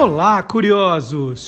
[0.00, 1.46] Olá, curiosos!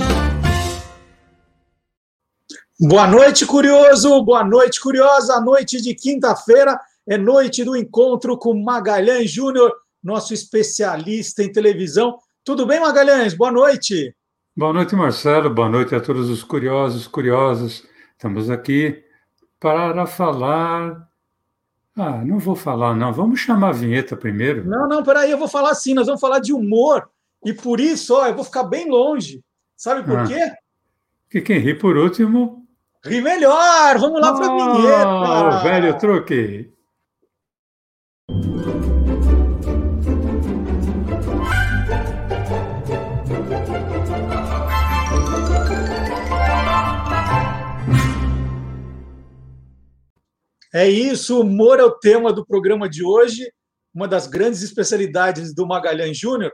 [2.81, 4.21] Boa noite, curioso!
[4.25, 5.41] Boa noite, curiosa!
[5.41, 6.77] Noite de quinta-feira
[7.07, 12.19] é noite do encontro com Magalhães Júnior, nosso especialista em televisão.
[12.43, 13.35] Tudo bem, Magalhães?
[13.35, 14.17] Boa noite!
[14.57, 15.49] Boa noite, Marcelo.
[15.49, 17.85] Boa noite a todos os curiosos, curiosas.
[18.15, 19.01] Estamos aqui
[19.61, 21.09] para falar.
[21.97, 23.13] Ah, não vou falar, não.
[23.13, 24.69] Vamos chamar a vinheta primeiro.
[24.69, 25.95] Não, não, peraí, eu vou falar assim.
[25.95, 27.09] Nós vamos falar de humor.
[27.45, 29.43] E por isso, ó, eu vou ficar bem longe.
[29.77, 30.53] Sabe por ah, quê?
[31.31, 32.67] Que quem ri por último.
[33.03, 33.99] Ri melhor!
[33.99, 35.59] Vamos lá para a vinheta!
[35.59, 36.71] O velho truque.
[50.73, 53.51] É isso, humor é o tema do programa de hoje,
[53.93, 56.53] uma das grandes especialidades do Magalhães Júnior.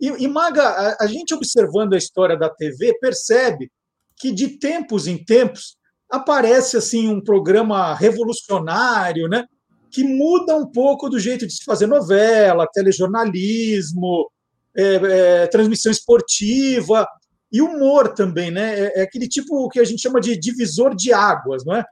[0.00, 3.70] E, e Maga, a, a, gente observando a história da TV percebe
[4.16, 5.76] que de tempos em tempos
[6.10, 9.44] aparece assim um programa revolucionário, né,
[9.90, 14.30] que muda um pouco do jeito de se fazer novela, telejornalismo,
[14.76, 17.06] é, é, transmissão esportiva
[17.50, 18.78] e humor também, né?
[18.78, 21.84] É, é aquele tipo que a gente chama de divisor de águas, não é?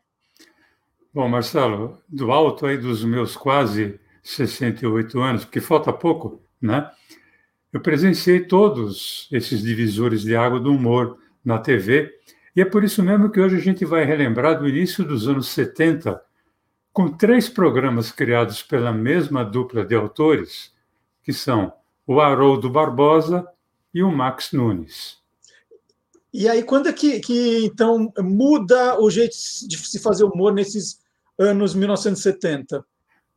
[1.12, 6.90] Bom, Marcelo, do alto aí dos meus quase 68 anos, porque falta pouco, né?
[7.76, 12.10] Eu presenciei todos esses divisores de água do humor na TV,
[12.56, 15.48] e é por isso mesmo que hoje a gente vai relembrar do início dos anos
[15.48, 16.18] 70,
[16.90, 20.72] com três programas criados pela mesma dupla de autores,
[21.22, 21.70] que são
[22.06, 23.46] o Haroldo Barbosa
[23.92, 25.18] e o Max Nunes.
[26.32, 29.36] E aí, quando é que, que então muda o jeito
[29.68, 30.98] de se fazer humor nesses
[31.38, 32.82] anos 1970?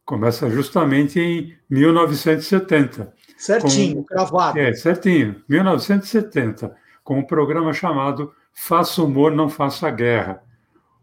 [0.05, 3.13] Começa justamente em 1970.
[3.39, 4.59] Certinho, com, cravado.
[4.59, 5.41] É, certinho.
[5.47, 10.43] 1970, com um programa chamado Faça Humor, Não Faça Guerra.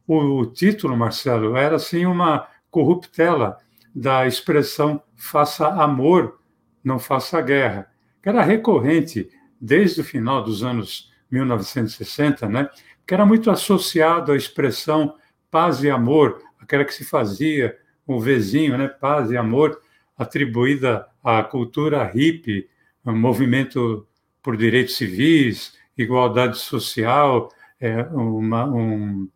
[0.07, 3.57] O, o título, Marcelo, era assim uma corruptela
[3.95, 6.39] da expressão faça amor,
[6.85, 7.91] não faça guerra,
[8.23, 12.69] que era recorrente desde o final dos anos 1960, né?
[13.07, 15.15] que era muito associado à expressão
[15.51, 18.89] paz e amor, aquela que se fazia o vizinho, né?
[18.89, 19.81] paz e amor,
[20.19, 22.69] atribuída à cultura hippie,
[23.05, 24.07] um movimento
[24.41, 27.51] por direitos civis, igualdade social,
[27.81, 29.29] é, uma, um,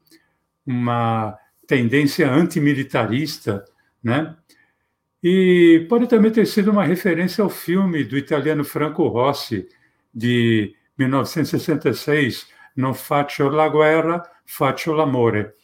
[0.64, 1.36] uma
[1.66, 3.64] tendência antimilitarista,
[4.02, 4.36] né?
[5.22, 9.68] E pode também ter sido uma referência ao filme do italiano Franco Rossi,
[10.14, 15.54] de 1966, Non faccio la guerra, faccio l'amore.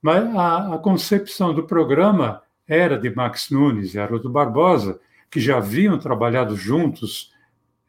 [0.00, 5.00] Mas a, a concepção do programa era de Max Nunes e Haroldo Barbosa,
[5.34, 7.32] que já haviam trabalhado juntos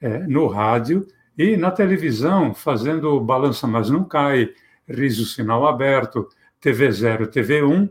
[0.02, 1.06] é, no rádio
[1.38, 4.50] e na televisão, fazendo Balança Mas Não Cai,
[4.90, 6.28] Riso Sinal Aberto,
[6.60, 7.88] TV 0, TV 1.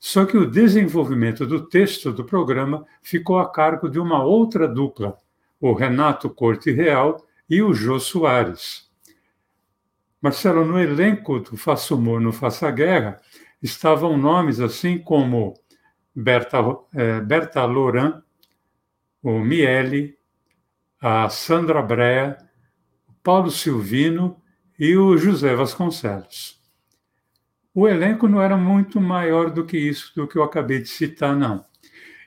[0.00, 5.16] Só que o desenvolvimento do texto do programa ficou a cargo de uma outra dupla,
[5.60, 8.90] o Renato Corte Real e o Jô Soares.
[10.20, 13.20] Marcelo, no elenco do Faça Humor, no Faça Guerra,
[13.62, 15.54] estavam nomes assim como
[16.12, 16.58] Berta,
[16.92, 18.20] é, Berta Loran,
[19.22, 20.16] o Miele,
[21.00, 22.36] a Sandra Brea,
[23.08, 24.36] o Paulo Silvino
[24.78, 26.60] e o José Vasconcelos.
[27.74, 31.34] O elenco não era muito maior do que isso, do que eu acabei de citar,
[31.34, 31.64] não.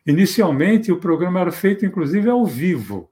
[0.05, 3.11] Inicialmente, o programa era feito, inclusive, ao vivo.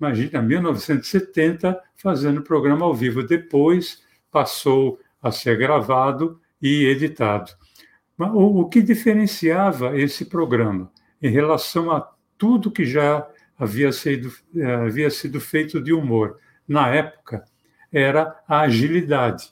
[0.00, 3.22] Imagina, 1970, fazendo o programa ao vivo.
[3.22, 7.52] Depois, passou a ser gravado e editado.
[8.18, 10.90] O, o que diferenciava esse programa
[11.20, 13.28] em relação a tudo que já
[13.58, 14.32] havia sido,
[14.84, 17.44] havia sido feito de humor na época
[17.92, 19.50] era a agilidade.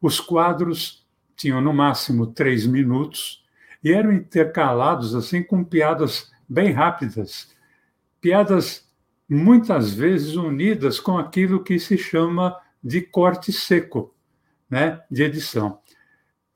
[0.00, 1.06] Os quadros
[1.36, 3.44] tinham no máximo três minutos
[3.82, 7.54] e eram intercalados assim com piadas bem rápidas,
[8.20, 8.88] piadas
[9.28, 14.14] muitas vezes unidas com aquilo que se chama de corte seco,
[14.68, 15.80] né, de edição.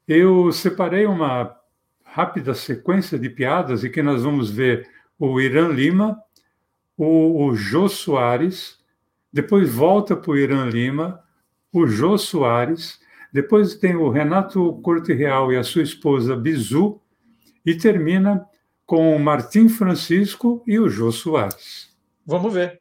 [0.06, 1.56] Eu separei uma
[2.04, 6.20] rápida sequência de piadas e que nós vamos ver o Irã Lima,
[6.96, 8.78] o, o Jô Soares,
[9.32, 11.20] depois volta para o Irã Lima,
[11.72, 13.00] o Jô Soares,
[13.32, 17.00] depois tem o Renato Corte Real e a sua esposa Bizu,
[17.64, 18.46] e termina
[18.86, 21.90] com o Martim Francisco e o Jô Soares.
[22.24, 22.80] Vamos ver.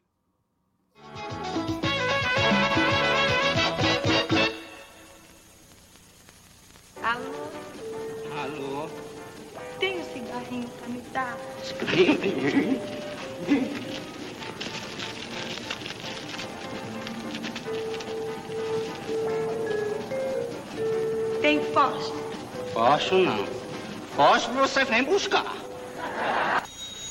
[21.40, 22.22] Tem fósforo?
[22.74, 23.46] Fósforo não.
[24.14, 25.56] Fósforo você vem buscar.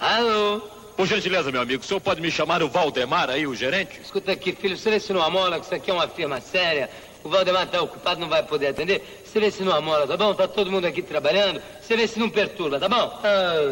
[0.00, 0.62] Alô?
[0.96, 4.00] Por gentileza, meu amigo, o senhor pode me chamar o Valdemar aí, o gerente?
[4.00, 6.90] Escuta aqui, filho, você seleciona uma mola, que isso aqui é uma firma séria.
[7.22, 9.22] O Valdemar está ocupado, não vai poder atender.
[9.24, 10.32] Você Seleciona uma mola, tá bom?
[10.32, 11.60] Tá todo mundo aqui trabalhando.
[11.86, 13.20] Você vê se não perturba, tá bom?
[13.22, 13.70] Ah,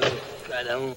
[0.48, 0.94] cada um.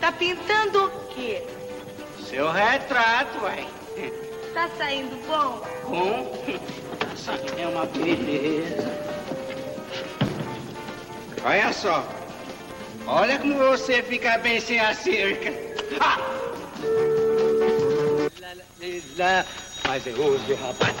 [0.00, 1.44] Tá pintando o quê?
[2.26, 3.66] Seu retrato, ué.
[4.54, 5.62] Tá saindo bom?
[5.86, 6.58] Hum?
[7.12, 8.90] Essa aqui é uma beleza.
[11.44, 12.08] Olha só.
[13.06, 15.52] Olha como você fica bem sem a cerca.
[16.00, 16.18] Ah!
[19.86, 20.96] Mas é hoje, rapaz.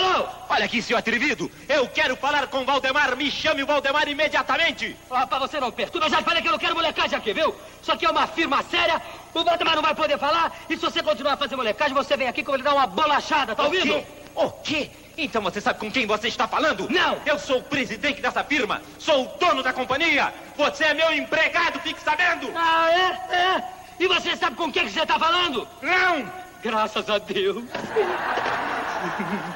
[0.00, 0.26] Alô?
[0.48, 1.50] Olha aqui, seu atrevido.
[1.68, 3.14] Eu quero falar com o Valdemar.
[3.16, 4.96] Me chame o Valdemar imediatamente.
[5.10, 6.06] Ô, rapaz, você não perturba.
[6.06, 7.54] Eu já falei que eu não quero molecagem aqui, viu?
[7.82, 9.00] Isso aqui é uma firma séria.
[9.34, 10.56] O Valdemar não vai poder falar.
[10.70, 13.54] E se você continuar a fazer molecagem, você vem aqui vou lhe dar uma bolachada,
[13.54, 13.94] tá o ouvindo?
[13.94, 14.06] Quê?
[14.34, 14.90] O quê?
[15.18, 16.88] Então você sabe com quem você está falando?
[16.88, 17.18] Não!
[17.26, 18.80] Eu sou o presidente dessa firma.
[18.98, 20.32] Sou o dono da companhia.
[20.56, 22.50] Você é meu empregado, fique sabendo.
[22.56, 23.36] Ah, é?
[23.36, 23.64] É?
[23.98, 25.68] E você sabe com quem que você está falando?
[25.82, 26.32] Não!
[26.62, 27.64] Graças a Deus.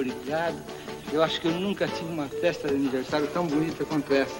[0.00, 0.62] Obrigado.
[1.10, 4.36] Eu acho que eu nunca tive uma festa de aniversário tão bonita quanto essa.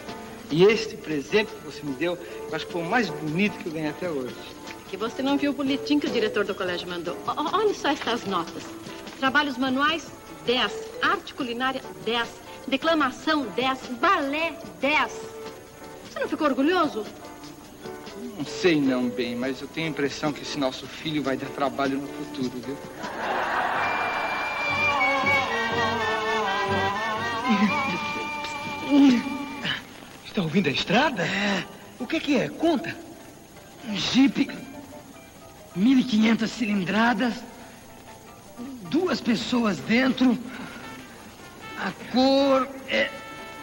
[0.50, 2.18] E este presente que você me deu,
[2.48, 4.34] eu acho que foi o mais bonito que eu ganhei até hoje.
[4.88, 7.14] Que você não viu o boletim que o diretor do colégio mandou.
[7.26, 8.64] O- olha só estas notas.
[9.18, 10.12] Trabalhos manuais,
[10.44, 10.72] 10.
[11.02, 12.38] Arte culinária, 10.
[12.68, 13.88] Declamação, 10.
[14.00, 15.12] Balé, 10.
[16.10, 17.04] Você não ficou orgulhoso?
[18.36, 21.48] Não sei não bem, mas eu tenho a impressão que esse nosso filho vai dar
[21.48, 22.76] trabalho no futuro, viu?
[30.24, 31.22] Está ouvindo a estrada?
[31.22, 31.64] É.
[31.98, 32.48] O que, que é?
[32.48, 32.94] Conta.
[33.88, 34.50] Um Jeep,
[35.78, 37.34] 1.500 cilindradas,
[38.90, 40.36] duas pessoas dentro.
[41.78, 43.08] A cor é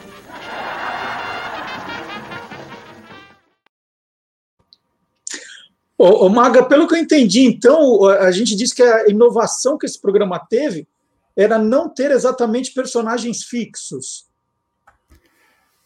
[5.96, 9.86] Ô, ô, Maga, pelo que eu entendi, então, a gente disse que a inovação que
[9.86, 10.88] esse programa teve
[11.36, 14.28] era não ter exatamente personagens fixos.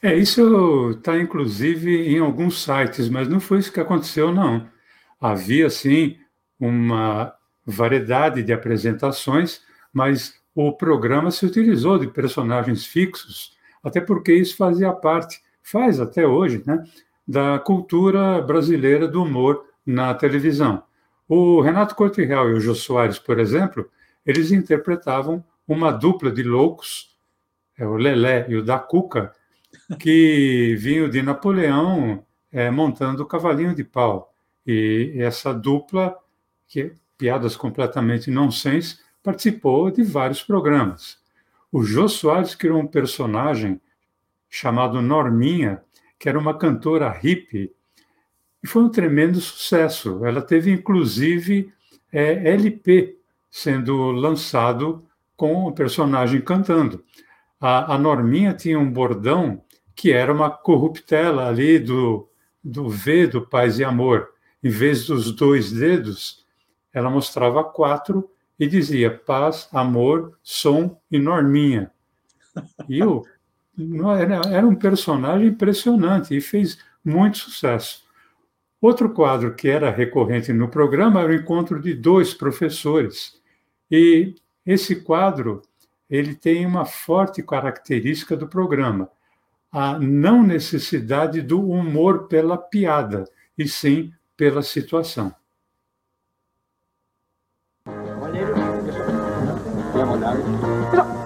[0.02, 4.68] É, isso está inclusive em alguns sites, mas não foi isso que aconteceu, não.
[5.20, 6.18] Havia, sim,
[6.60, 7.34] uma
[7.66, 9.62] variedade de apresentações,
[9.94, 16.26] mas o programa se utilizou de personagens fixos, até porque isso fazia parte, faz até
[16.26, 16.84] hoje, né,
[17.28, 20.84] da cultura brasileira do humor na televisão.
[21.28, 23.90] O Renato Corte Real e o Jô Soares, por exemplo,
[24.26, 27.16] eles interpretavam uma dupla de loucos,
[27.78, 29.32] é, o Lelé e o da Cuca,
[30.00, 34.34] que vinham de Napoleão é, montando o cavalinho de pau.
[34.68, 36.16] E essa dupla,
[36.68, 41.18] que piadas completamente nonsense, participou de vários programas.
[41.72, 43.80] O Jô Soares criou um personagem
[44.50, 45.82] chamado Norminha,
[46.20, 47.72] que era uma cantora hippie,
[48.64, 50.26] e foi um tremendo sucesso.
[50.26, 51.74] Ela teve, inclusive,
[52.12, 53.18] é, LP
[53.50, 55.04] sendo lançado
[55.36, 57.04] com o personagem cantando.
[57.60, 59.64] A, a Norminha tinha um bordão
[59.96, 62.30] que era uma corruptela ali do,
[62.64, 64.30] do V do Paz e Amor.
[64.64, 66.46] Em vez dos dois dedos,
[66.94, 68.30] ela mostrava quatro
[68.62, 71.90] e dizia paz, amor, som e norminha.
[72.88, 73.26] E eu,
[74.52, 78.04] era um personagem impressionante e fez muito sucesso.
[78.80, 83.42] Outro quadro que era recorrente no programa era o encontro de dois professores.
[83.90, 85.64] E esse quadro
[86.08, 89.10] ele tem uma forte característica do programa,
[89.72, 93.24] a não necessidade do humor pela piada,
[93.58, 95.34] e sim pela situação.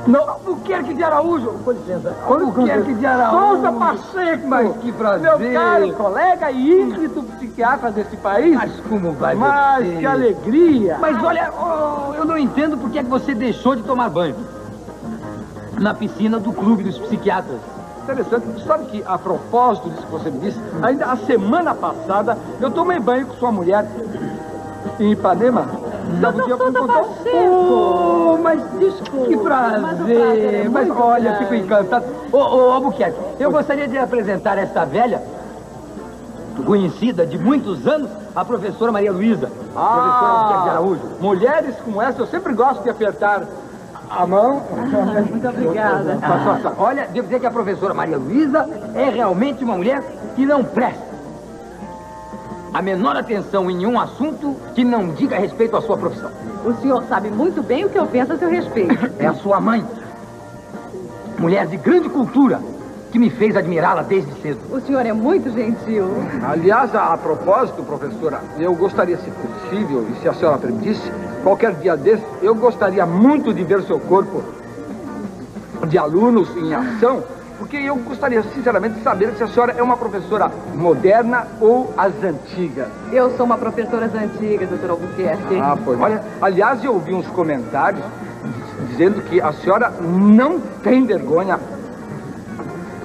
[0.08, 1.48] Não, Albuquerque de Araújo.
[1.64, 2.16] Com licença.
[2.28, 3.56] Albuquerque de Araújo.
[3.56, 4.48] Souza Pacheco.
[4.48, 5.40] Mas que prazer.
[5.40, 8.56] Meu caro colega e ínclito psiquiatra desse país.
[8.56, 9.98] Mas como vai Mas você?
[9.98, 10.98] que alegria.
[11.00, 14.36] Mas olha, oh, eu não entendo por que é que você deixou de tomar banho.
[15.80, 17.60] Na piscina do clube dos psiquiatras.
[18.04, 18.64] Interessante.
[18.66, 23.00] Sabe que, a propósito disso que você me disse, ainda a semana passada, eu tomei
[23.00, 23.86] banho com sua mulher
[25.00, 25.66] em Ipanema.
[26.22, 27.04] Sabe o que eu fui contar?
[27.50, 29.28] Oh, mas desculpa.
[29.28, 29.82] Que prazer.
[29.82, 32.06] Mas, prazer é mas olha, eu fico encantado.
[32.32, 35.22] Ô, ô, Albuquerque, eu gostaria de apresentar esta velha.
[36.66, 39.52] conhecida de muitos anos, a professora Maria Luísa.
[39.76, 41.02] Ah, professora de Araújo.
[41.20, 43.44] Mulheres como essa, eu sempre gosto de apertar
[44.10, 44.62] a mão.
[44.72, 46.18] Ah, muito obrigada.
[46.78, 50.02] Olha, devo dizer que a professora Maria Luísa é realmente uma mulher
[50.36, 51.05] que não presta.
[52.76, 56.30] A menor atenção em nenhum assunto que não diga respeito à sua profissão.
[56.66, 58.94] O senhor sabe muito bem o que eu penso a seu respeito.
[59.18, 59.82] É a sua mãe.
[61.40, 62.60] Mulher de grande cultura,
[63.14, 64.60] que me fez admirá-la desde cedo.
[64.70, 66.06] O senhor é muito gentil.
[66.46, 71.10] Aliás, a, a propósito, professora, eu gostaria, se possível, e se a senhora permitisse,
[71.44, 74.44] qualquer dia desse, eu gostaria muito de ver seu corpo
[75.88, 77.24] de alunos em ação,
[77.58, 82.14] porque eu gostaria, sinceramente, de saber se a senhora é uma professora moderna ou as
[82.24, 82.88] antigas.
[83.12, 85.60] Eu sou uma professora das antigas, doutor Albuquerque.
[85.62, 86.00] Ah, pois.
[86.00, 88.04] Olha, aliás, eu ouvi uns comentários
[88.90, 91.60] dizendo que a senhora não tem vergonha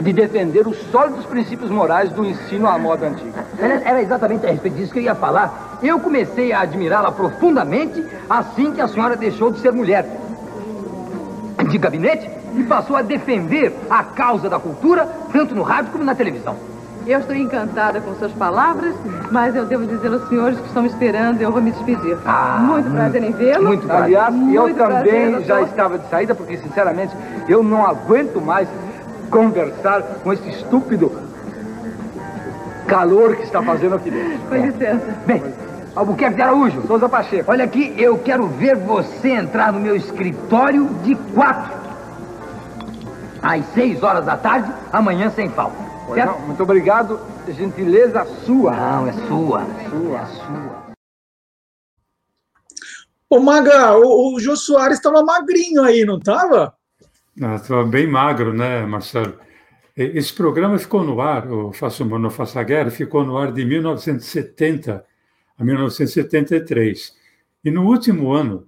[0.00, 3.45] de defender os sólidos princípios morais do ensino à moda antiga.
[3.59, 5.78] Era exatamente a respeito disso que eu ia falar.
[5.83, 10.07] Eu comecei a admirá-la profundamente assim que a senhora deixou de ser mulher
[11.69, 16.14] de gabinete e passou a defender a causa da cultura, tanto no rádio como na
[16.14, 16.57] televisão.
[17.07, 18.95] Eu estou encantada com suas palavras,
[19.30, 22.16] mas eu devo dizer aos senhores que estão me esperando e eu vou me despedir.
[22.26, 23.66] Ah, muito prazer em vê-lo.
[23.66, 24.04] Muito prazer.
[24.04, 27.16] Aliás, muito eu também prazer, já estava de saída, porque, sinceramente,
[27.49, 28.69] eu não aguento mais
[29.30, 31.11] conversar com esse estúpido
[32.87, 34.38] calor que está fazendo aqui dentro.
[34.49, 35.16] Com licença.
[35.26, 35.42] Bem,
[35.97, 37.50] Albuquerque de Araújo, Souza Pacheco.
[37.50, 41.79] Olha aqui, eu quero ver você entrar no meu escritório de quatro.
[43.42, 45.76] Às seis horas da tarde, amanhã sem falta.
[46.14, 46.40] Certo?
[46.40, 47.20] muito obrigado.
[47.49, 48.75] Gentileza sua.
[48.75, 49.64] Não, é sua.
[49.88, 50.18] Sua.
[50.18, 50.80] É sua.
[53.28, 56.75] Ô, Maga, o, o Jô Soares estava magrinho aí, não estava?
[57.37, 59.38] Estava bem magro, né, Marcelo?
[59.97, 63.64] Esse programa ficou no ar, o Faça Humor, Não Faça Guerra, ficou no ar de
[63.64, 65.04] 1970
[65.56, 67.14] a 1973.
[67.64, 68.66] E no último ano,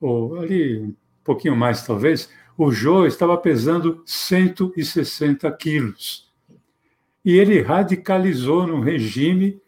[0.00, 2.30] ou ali um pouquinho mais talvez,
[2.64, 6.30] o Jô estava pesando 160 quilos.
[7.24, 9.60] E ele radicalizou no regime,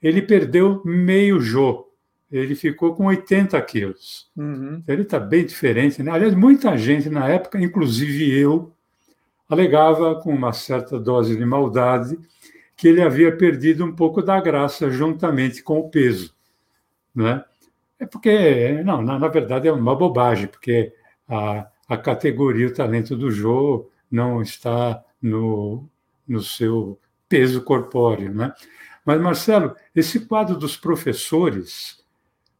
[0.00, 1.92] ele perdeu meio Jô
[2.32, 4.30] ele ficou com 80 quilos.
[4.34, 4.78] Uhum.
[4.82, 6.02] Então, ele está bem diferente.
[6.02, 6.10] Né?
[6.10, 8.72] Aliás, muita gente na época, inclusive eu,
[9.46, 12.18] alegava com uma certa dose de maldade
[12.74, 16.34] que ele havia perdido um pouco da graça juntamente com o peso.
[17.14, 17.44] Né?
[18.00, 20.90] É porque, não, na, na verdade é uma bobagem, porque
[21.28, 25.88] a, a categoria, o talento do Jô não está no,
[26.26, 28.34] no seu peso corpóreo.
[28.34, 28.52] Né?
[29.04, 32.02] Mas, Marcelo, esse quadro dos professores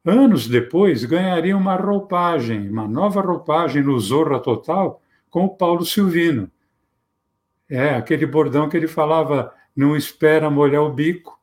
[0.04, 6.50] Anos depois, ganharia uma roupagem, uma nova roupagem no Zorra Total, com o Paulo Silvino.
[7.70, 11.38] É, aquele bordão que ele falava, não espera molhar o bico.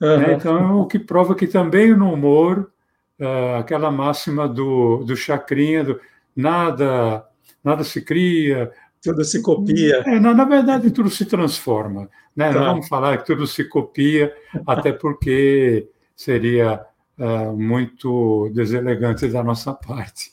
[0.00, 0.22] Uhum.
[0.22, 2.70] É, então, o que prova que também no humor,
[3.18, 5.98] uh, aquela máxima do, do Chacrinha, do,
[6.36, 7.24] nada,
[7.64, 8.70] nada se cria.
[9.02, 10.02] Tudo se copia.
[10.06, 12.08] É, na, na verdade, tudo se transforma.
[12.34, 12.52] Né?
[12.52, 14.34] Não vamos falar que tudo se copia,
[14.66, 16.84] até porque seria
[17.18, 20.32] uh, muito deselegante da nossa parte.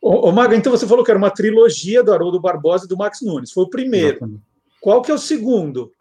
[0.00, 2.96] Ô, ô Maga, então você falou que era uma trilogia do Haroldo Barbosa e do
[2.96, 3.52] Max Nunes.
[3.52, 4.16] Foi o primeiro.
[4.16, 4.42] Exatamente.
[4.80, 5.92] Qual que é o segundo?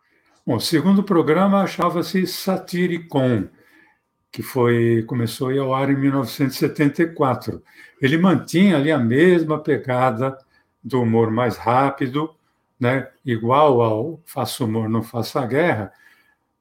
[0.46, 3.48] Bom, o segundo programa achava-se Satiricon,
[4.34, 7.62] que foi começou ao ar em 1974.
[8.02, 10.36] Ele mantinha ali a mesma pegada
[10.84, 12.34] do humor mais rápido,
[12.80, 15.94] né, igual ao Faça Humor, Não Faça Guerra,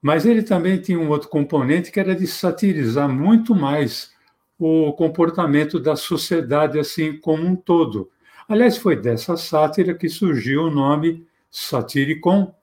[0.02, 4.12] mas ele também tinha um outro componente que era de satirizar muito mais
[4.58, 8.10] o comportamento da sociedade assim como um todo.
[8.46, 12.54] Aliás, foi dessa sátira que surgiu o nome Satiricon,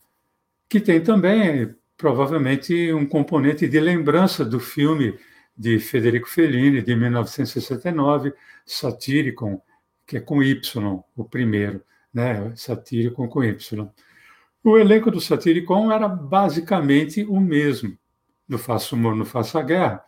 [0.70, 5.20] que tem também provavelmente um componente de lembrança do filme
[5.56, 8.34] de Federico Fellini de 1969,
[8.66, 9.62] Satiricon,
[10.08, 12.54] que é com Y, o primeiro, né?
[12.56, 13.92] Satiricon com Y.
[14.64, 17.98] O elenco do Satiricon era basicamente o mesmo,
[18.48, 20.02] do Faça Humor, no Faça Guerra,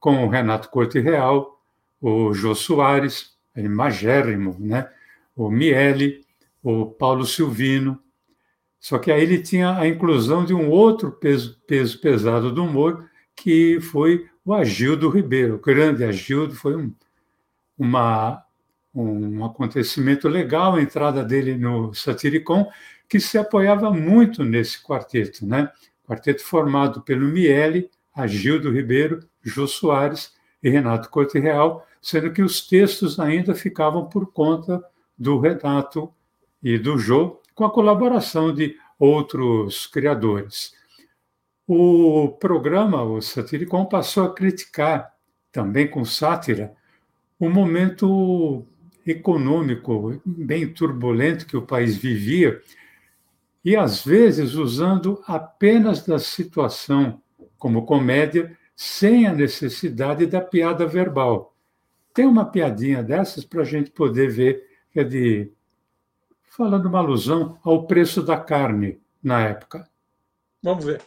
[0.00, 1.62] com o Renato Corte Real,
[2.00, 4.90] o Jô Soares, magérrimo, né?
[5.36, 6.24] o Miele,
[6.60, 8.02] o Paulo Silvino.
[8.78, 13.08] Só que aí ele tinha a inclusão de um outro peso, peso pesado do humor,
[13.34, 15.56] que foi o Agildo Ribeiro.
[15.56, 16.94] O grande Agildo foi um,
[17.76, 18.42] uma,
[18.94, 22.68] um acontecimento legal a entrada dele no Satiricon,
[23.08, 25.70] que se apoiava muito nesse quarteto, né?
[26.06, 32.66] Quarteto formado pelo Miele, Agildo Ribeiro, Jô Soares e Renato Corte Real, sendo que os
[32.66, 34.82] textos ainda ficavam por conta
[35.18, 36.12] do Renato
[36.62, 40.76] e do Jô, com a colaboração de outros criadores.
[41.66, 45.12] o programa, o Satiricon, passou a criticar,
[45.50, 46.72] também com sátira,
[47.40, 48.64] o momento
[49.04, 52.60] econômico bem turbulento que o país vivia,
[53.64, 57.20] e às vezes usando apenas da situação
[57.58, 61.56] como comédia, sem a necessidade da piada verbal.
[62.14, 65.50] Tem uma piadinha dessas para a gente poder ver, que é de.
[66.56, 69.86] Falando uma alusão ao preço da carne na época.
[70.62, 71.02] Vamos ver.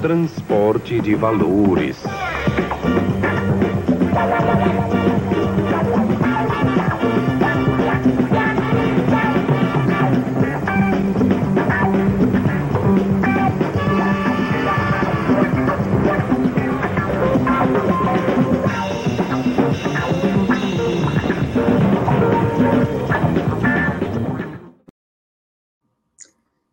[0.00, 2.02] Transporte de valores.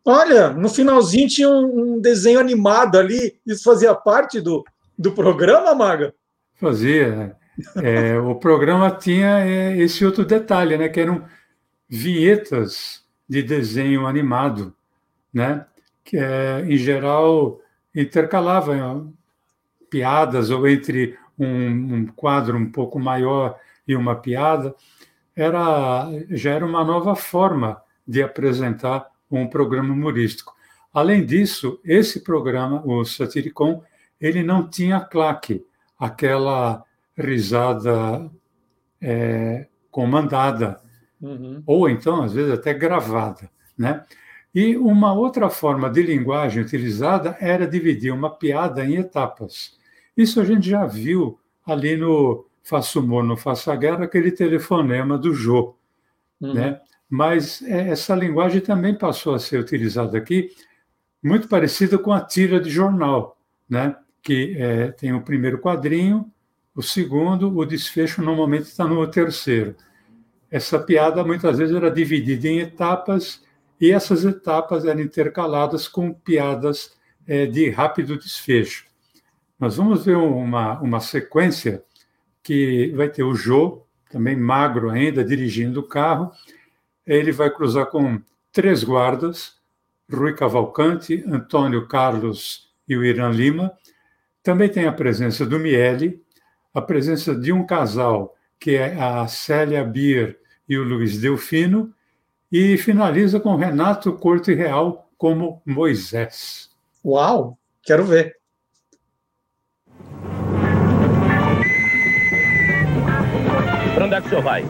[0.06, 3.40] Olha, no finalzinho tinha um, um desenho animado ali.
[3.46, 4.64] Isso fazia parte do,
[4.98, 6.14] do programa, Maga?
[6.56, 7.36] Fazia.
[7.76, 10.90] É, o programa tinha é, esse outro detalhe, né?
[10.90, 11.26] Que eram
[11.88, 14.74] vinhetas de desenho animado,
[15.34, 15.66] né?
[16.04, 17.60] Que é, em geral
[17.94, 19.14] intercalavam
[19.90, 24.76] piadas ou entre um, um, quadro um pouco maior e uma piada,
[25.36, 30.54] era já era uma nova forma de apresentar um programa humorístico.
[30.94, 33.84] Além disso, esse programa, o Satiricon,
[34.20, 35.66] ele não tinha claque,
[35.98, 36.84] aquela
[37.16, 38.30] risada
[39.02, 40.82] é, comandada,
[41.22, 41.62] uhum.
[41.66, 43.50] ou então, às vezes, até gravada.
[43.78, 44.04] Né?
[44.54, 49.78] E uma outra forma de linguagem utilizada era dividir uma piada em etapas.
[50.18, 55.34] Isso a gente já viu ali no Faça Humor, no Faça Guerra, aquele telefonema do
[55.34, 55.76] Jô.
[56.42, 56.54] Uhum.
[56.54, 56.82] Né?
[57.10, 60.52] Mas é, essa linguagem também passou a ser utilizada aqui,
[61.22, 63.96] muito parecida com a tira de jornal, né?
[64.22, 66.32] que é, tem o primeiro quadrinho,
[66.76, 69.76] o segundo, o desfecho normalmente está no terceiro.
[70.52, 73.44] Essa piada muitas vezes era dividida em etapas
[73.82, 78.86] e essas etapas eram intercaladas com piadas é, de rápido desfecho.
[79.60, 81.84] Nós vamos ver uma, uma sequência
[82.42, 86.32] que vai ter o Jô, também magro ainda, dirigindo o carro,
[87.10, 89.56] ele vai cruzar com três guardas,
[90.12, 93.72] Rui Cavalcante, Antônio Carlos e o Irã Lima.
[94.44, 96.22] Também tem a presença do Miele,
[96.72, 101.92] a presença de um casal, que é a Célia Bier e o Luiz Delfino,
[102.52, 106.70] e finaliza com Renato Corte Real como Moisés.
[107.04, 108.38] Uau, quero ver.
[113.96, 114.64] Para onde é que o senhor vai?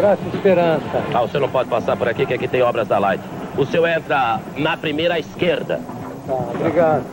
[0.00, 1.04] Praça Esperança.
[1.12, 3.22] Ah, o senhor não pode passar por aqui, que aqui tem obras da Light.
[3.54, 5.78] O senhor entra na primeira esquerda.
[6.26, 7.04] Tá, obrigado.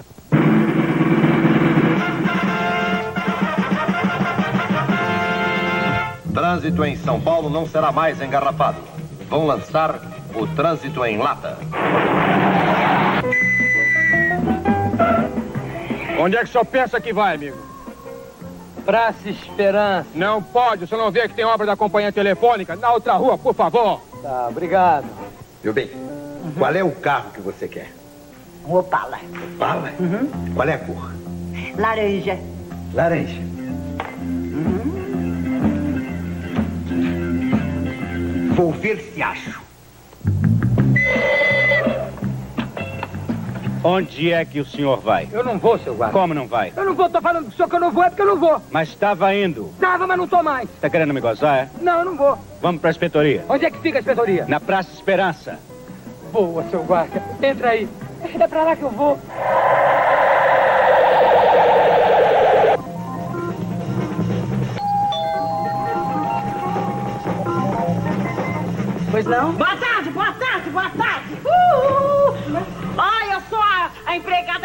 [6.34, 8.78] Trânsito em São Paulo não será mais engarrafado.
[9.30, 10.00] Vão lançar
[10.34, 11.58] o trânsito em lata.
[16.18, 17.67] Onde é que o senhor pensa que vai, amigo?
[18.88, 20.08] Praça Esperança.
[20.16, 22.74] Não pode, o senhor não vê que tem obra da companhia telefônica?
[22.78, 24.00] Na outra rua, por favor.
[24.24, 25.06] Tá, obrigado.
[25.62, 26.54] Meu bem, uhum.
[26.58, 27.92] qual é o carro que você quer?
[28.66, 29.20] Um Opala.
[29.56, 29.92] Opala?
[30.00, 30.54] Uhum.
[30.56, 31.12] Qual é a cor?
[31.78, 32.40] Laranja.
[32.94, 33.42] Laranja.
[34.22, 34.94] Uhum.
[38.56, 39.62] Vou ver se acho.
[43.84, 45.28] Onde é que o senhor vai?
[45.32, 46.14] Eu não vou, seu guarda.
[46.14, 46.74] Como não vai?
[46.76, 48.28] Eu não vou, tô falando com o senhor que eu não vou, é porque eu
[48.28, 48.62] não vou.
[48.72, 49.72] Mas estava indo.
[49.76, 50.70] Estava, mas não tô mais.
[50.82, 51.70] Tá querendo me gozar, é?
[51.82, 52.38] Não, eu não vou.
[52.62, 53.46] Vamos pra inspetoria.
[53.48, 54.46] Onde é que fica a inspetoria?
[54.48, 55.60] Na Praça Esperança.
[56.32, 57.22] Boa, seu guarda.
[57.42, 57.88] Entra aí.
[58.40, 59.18] É pra lá que eu vou.
[69.12, 69.54] Pois não?
[69.54, 71.34] Boa tarde, boa tarde, boa tarde.
[71.46, 72.28] Uhul.
[72.98, 74.16] Ah, eu sou a, a,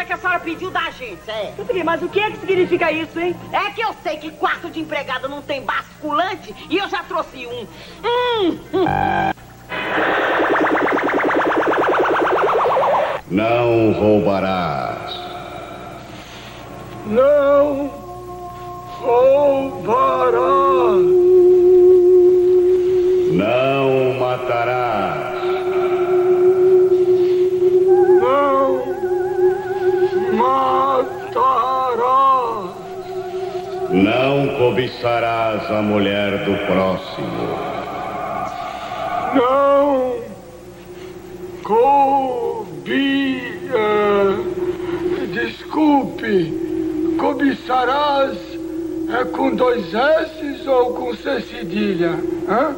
[0.03, 1.53] que a senhora pediu da agência, é.
[1.83, 3.35] Mas o que é que significa isso, hein?
[3.51, 7.47] É que eu sei que quarto de empregada não tem basculante e eu já trouxe
[7.47, 7.67] um.
[8.03, 8.59] Hum.
[13.29, 15.13] Não roubarás.
[17.05, 17.87] Não
[19.01, 20.72] roubarás.
[35.03, 37.57] Cobiçarás a mulher do próximo.
[39.35, 40.23] Não
[41.61, 42.63] cobiçarás.
[45.33, 46.53] desculpe,
[47.19, 48.37] cobiçarás
[49.09, 52.11] é com dois S ou com C cedilha?
[52.47, 52.73] Hã?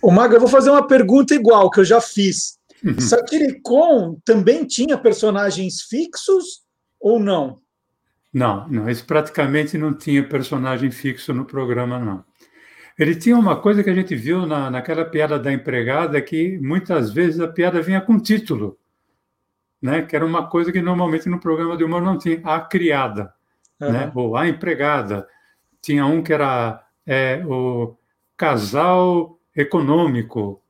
[0.00, 2.56] Ô, Maga, eu vou fazer uma pergunta igual que eu já fiz.
[3.00, 6.62] Satiricon também tinha personagens fixos
[7.00, 7.60] ou não?
[8.32, 12.24] Não, não, esse praticamente não tinha personagem fixo no programa, não.
[12.98, 17.12] Ele tinha uma coisa que a gente viu na, naquela piada da empregada, que muitas
[17.12, 18.78] vezes a piada vinha com título,
[19.80, 20.02] né?
[20.02, 23.32] que era uma coisa que normalmente no programa de humor não tinha, a criada,
[23.80, 23.92] uhum.
[23.92, 24.12] né?
[24.14, 25.28] ou a empregada.
[25.80, 27.96] Tinha um que era é, o
[28.36, 30.60] casal econômico.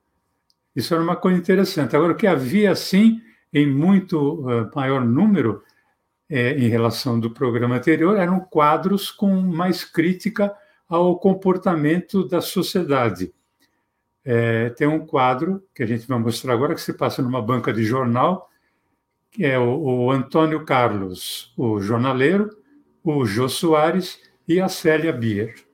[0.75, 1.95] Isso era uma coisa interessante.
[1.95, 3.21] Agora, o que havia, sim,
[3.53, 5.63] em muito uh, maior número,
[6.29, 10.53] é, em relação do programa anterior, eram quadros com mais crítica
[10.87, 13.33] ao comportamento da sociedade.
[14.23, 17.71] É, tem um quadro que a gente vai mostrar agora, que se passa numa banca
[17.71, 18.49] de jornal,
[19.31, 22.49] que é o, o Antônio Carlos, o jornaleiro,
[23.03, 25.64] o Jô Soares e a Célia Bier.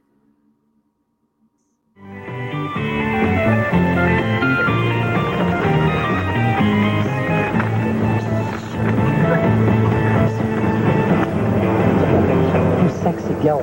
[13.41, 13.59] Girl.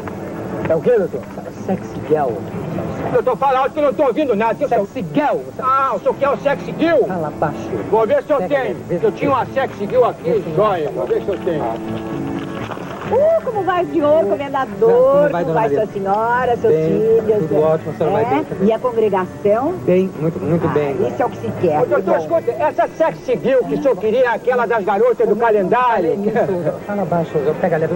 [0.69, 1.21] É o quê, doutor?
[1.64, 2.31] Sexy girl.
[3.12, 4.69] Doutor, fala alto que eu não estou ouvindo nada.
[4.69, 5.38] Sexy girl.
[5.59, 7.05] Ah, o senhor quer o sexy girl?
[7.07, 7.71] Fala baixo.
[7.91, 8.77] Vou ver se eu tenho.
[9.03, 10.91] Eu tinha uma sexy girl aqui, joia.
[10.91, 11.64] Vou ver se eu tenho.
[13.11, 17.38] Uh, como vai o senhor, comendador, como vai, como vai sua senhora, seus bem, filhos.
[17.49, 18.25] Tudo ótimo, a senhora é?
[18.25, 18.68] vai bem também.
[18.68, 19.73] E a congregação?
[19.85, 20.97] Bem, muito, muito ah, bem.
[21.09, 21.83] Isso é o que se quer.
[21.83, 25.37] Ô, doutor, escuta, essa sex civil que o senhor queria, é aquela das garotas do
[25.37, 26.12] calendário.
[26.87, 27.94] Fala baixo, pega leve,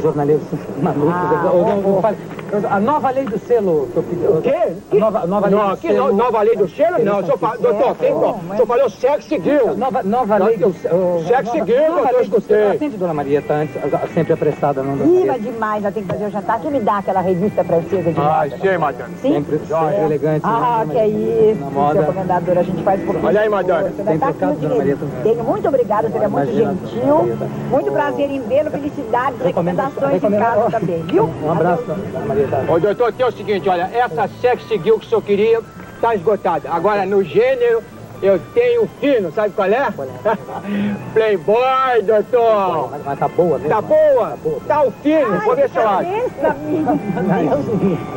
[0.00, 0.42] jornaleiros
[0.82, 1.14] malucos.
[1.14, 2.28] Ah, eu, eu, eu,
[2.70, 3.88] a nova lei do selo.
[3.94, 4.72] O quê?
[4.90, 6.12] A nova, nova lei não, do selo.
[6.14, 7.04] Nova lei do selo?
[7.04, 9.76] Não, senhor, doutor, quem, o senhor falou sexo seguiu.
[9.76, 11.24] Nova, nova lei do selo.
[11.26, 12.70] Sexo seguiu, doutor, escutei.
[12.70, 13.74] Atende, dona Maria, tá antes,
[14.14, 16.60] sempre apressada, não, Viva demais, ela tem que fazer o jantar.
[16.60, 19.14] Quem me dá aquela revista francesa de Ah, sei, madame.
[19.20, 19.32] Sim?
[19.34, 19.60] Sempre,
[20.04, 20.40] elegante.
[20.44, 21.60] Ah, né, que é isso.
[21.60, 22.02] Na moda.
[22.02, 23.90] Seu comendador, a gente faz por Olha aí, madame.
[23.96, 27.36] Sempre tá dona Maria Tenho muito obrigada, você é muito gentil.
[27.70, 28.70] Muito prazer em vê-lo.
[28.70, 31.28] Felicidades, recomendações em casa também, viu?
[31.42, 32.48] Um abraço, dona Maria.
[32.68, 35.60] Ô, doutor, aqui é o seguinte, olha, essa sexy girl que o senhor queria
[35.94, 36.70] está esgotada.
[36.70, 37.82] Agora, no gênero,
[38.22, 39.90] eu tenho fino, sabe qual é?
[39.92, 40.36] Qual é?
[41.14, 42.90] Playboy, doutor!
[42.90, 43.68] Mas, mas tá boa mesmo?
[43.68, 44.30] Tá boa?
[44.30, 44.60] Tá, boa.
[44.66, 46.10] tá o fino, vou ver se eu acho.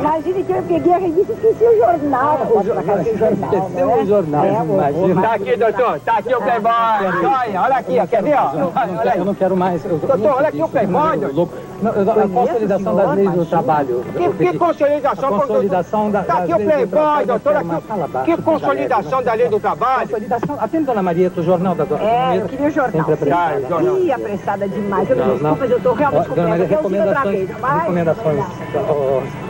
[0.00, 2.48] Imagine que eu peguei a revista e esqueci o jornal.
[2.50, 5.22] O jornal, esqueceu o jornal, é, imagina.
[5.22, 6.72] Tá aqui, doutor, tá aqui o Playboy.
[6.72, 8.52] Olha, olha aqui, ó, quer ver, ó?
[8.98, 9.84] Olha eu não quero mais.
[9.84, 11.18] Eu, doutor, olha aqui o Playboy.
[11.82, 14.04] Não, a consolidação das leis do trabalho.
[14.16, 15.28] Que, que consolidação?
[15.34, 17.54] A consolidação da, Tá aqui o Playboy, doutor.
[18.24, 20.08] Que consolidação da lei do trabalho?
[20.08, 20.56] Consolidação.
[20.60, 22.92] Atende, dona Maria, do jornal da dona É, eu queria o jornal.
[22.92, 23.82] Sempre apressada.
[24.00, 25.10] Ih, apressada demais.
[25.10, 26.64] Eu não, desculpa, eu estou realmente com pressa.
[26.64, 27.48] Recomendações.
[27.48, 28.44] Recomendações.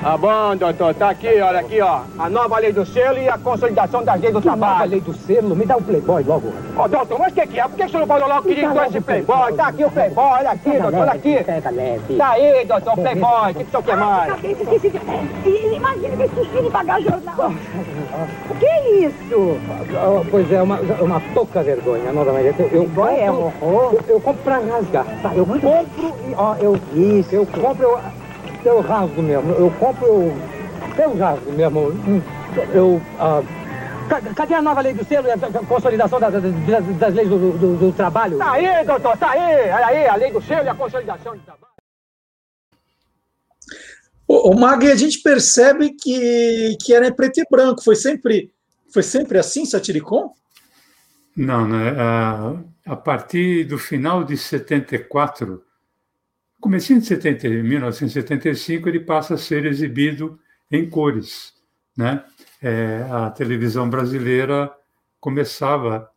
[0.04, 0.94] Ah, bom, doutor.
[0.94, 2.00] Tá aqui, olha aqui, ó.
[2.18, 4.72] A nova lei do selo e a consolidação das leis do que trabalho.
[4.72, 5.54] nova lei do selo?
[5.54, 6.52] Me dá o Playboy logo.
[6.76, 7.64] Ó, doutor, mas o que, que é?
[7.64, 9.52] Por que o senhor não falou logo que queria com esse Playboy?
[9.52, 11.36] Tá aqui o Playboy, olha aqui, doutor, olha aqui.
[12.22, 12.22] Pega leve.
[12.22, 13.50] Tá aí, doutor, Playboy.
[13.50, 14.44] O que, que o senhor quer mais?
[15.74, 17.52] Imagina que esqueci de pagar jornal.
[18.50, 19.60] O que é isso?
[20.30, 22.54] Pois é, uma, uma pouca vergonha, não, Maria.
[22.58, 23.94] Eu, eu compro, é um horror.
[23.94, 25.04] Eu, eu compro pra rasgar.
[25.22, 25.34] Tá?
[25.34, 26.78] Eu compro e, ó, eu...
[26.94, 27.34] Isso.
[27.34, 28.00] Eu compro, eu,
[28.64, 29.52] eu rasgo mesmo.
[29.52, 30.32] Eu compro, eu...
[30.98, 32.22] Eu rasgo mesmo.
[32.72, 33.00] Eu...
[33.18, 33.62] Uh,
[34.36, 37.76] Cadê a nova lei do selo e a consolidação das, das, das leis do, do,
[37.78, 38.36] do, trabalho?
[38.36, 39.70] Tá aí, doutor, tá aí.
[39.70, 41.71] Olha aí, a lei do selo e a consolidação do trabalho.
[44.34, 47.84] O, Magui, a gente percebe que, que era em preto e branco.
[47.84, 48.50] Foi sempre,
[48.90, 50.32] foi sempre assim, Satiricon?
[51.36, 51.90] Não, né?
[51.98, 55.62] A, a partir do final de 74,
[56.58, 60.40] comecinho de 70, 1975, ele passa a ser exibido
[60.70, 61.52] em cores,
[61.94, 62.24] né?
[62.62, 64.72] É, a televisão brasileira
[65.20, 66.10] começava,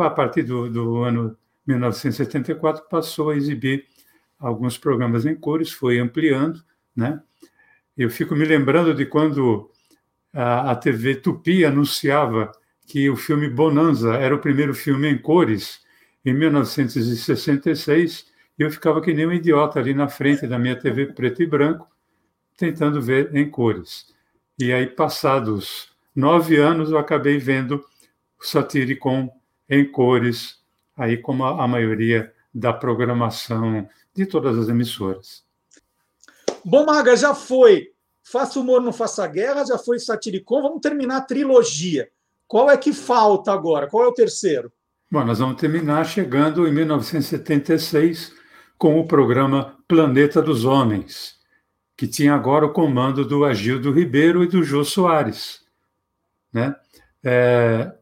[0.00, 3.84] a partir do, do ano 1974, passou a exibir
[4.38, 6.62] alguns programas em cores, foi ampliando,
[6.96, 7.20] né?
[7.98, 9.72] Eu fico me lembrando de quando
[10.32, 12.52] a, a TV Tupi anunciava
[12.86, 15.80] que o filme Bonanza era o primeiro filme em cores
[16.24, 21.06] em 1966 e eu ficava que nem um idiota ali na frente da minha TV
[21.06, 21.88] preto e branco
[22.56, 24.14] tentando ver em cores.
[24.56, 27.84] E aí, passados nove anos, eu acabei vendo
[28.40, 29.28] o Satiricon
[29.68, 30.62] em cores,
[30.96, 35.47] aí como a, a maioria da programação de todas as emissoras.
[36.64, 37.88] Bom, Maga, já foi
[38.22, 40.62] Faça Humor, Não Faça Guerra, já foi Satiricon.
[40.62, 42.08] Vamos terminar a trilogia.
[42.46, 43.88] Qual é que falta agora?
[43.88, 44.72] Qual é o terceiro?
[45.10, 48.32] Bom, nós vamos terminar chegando em 1976
[48.76, 51.36] com o programa Planeta dos Homens,
[51.96, 55.62] que tinha agora o comando do Agildo Ribeiro e do Jô Soares.
[56.52, 56.74] Né?
[57.24, 57.92] É,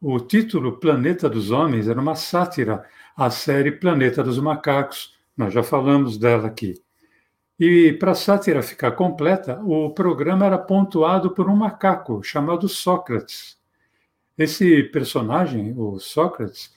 [0.00, 2.84] o título Planeta dos Homens era uma sátira
[3.16, 6.74] à série Planeta dos Macacos, nós já falamos dela aqui.
[7.58, 13.58] E para a sátira ficar completa, o programa era pontuado por um macaco chamado Sócrates.
[14.36, 16.72] Esse personagem, o Sócrates,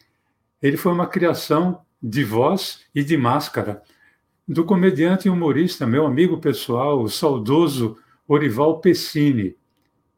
[0.59, 3.83] ele foi uma criação de voz e de máscara
[4.47, 9.55] do comediante e humorista, meu amigo pessoal, o saudoso Orival Pessini,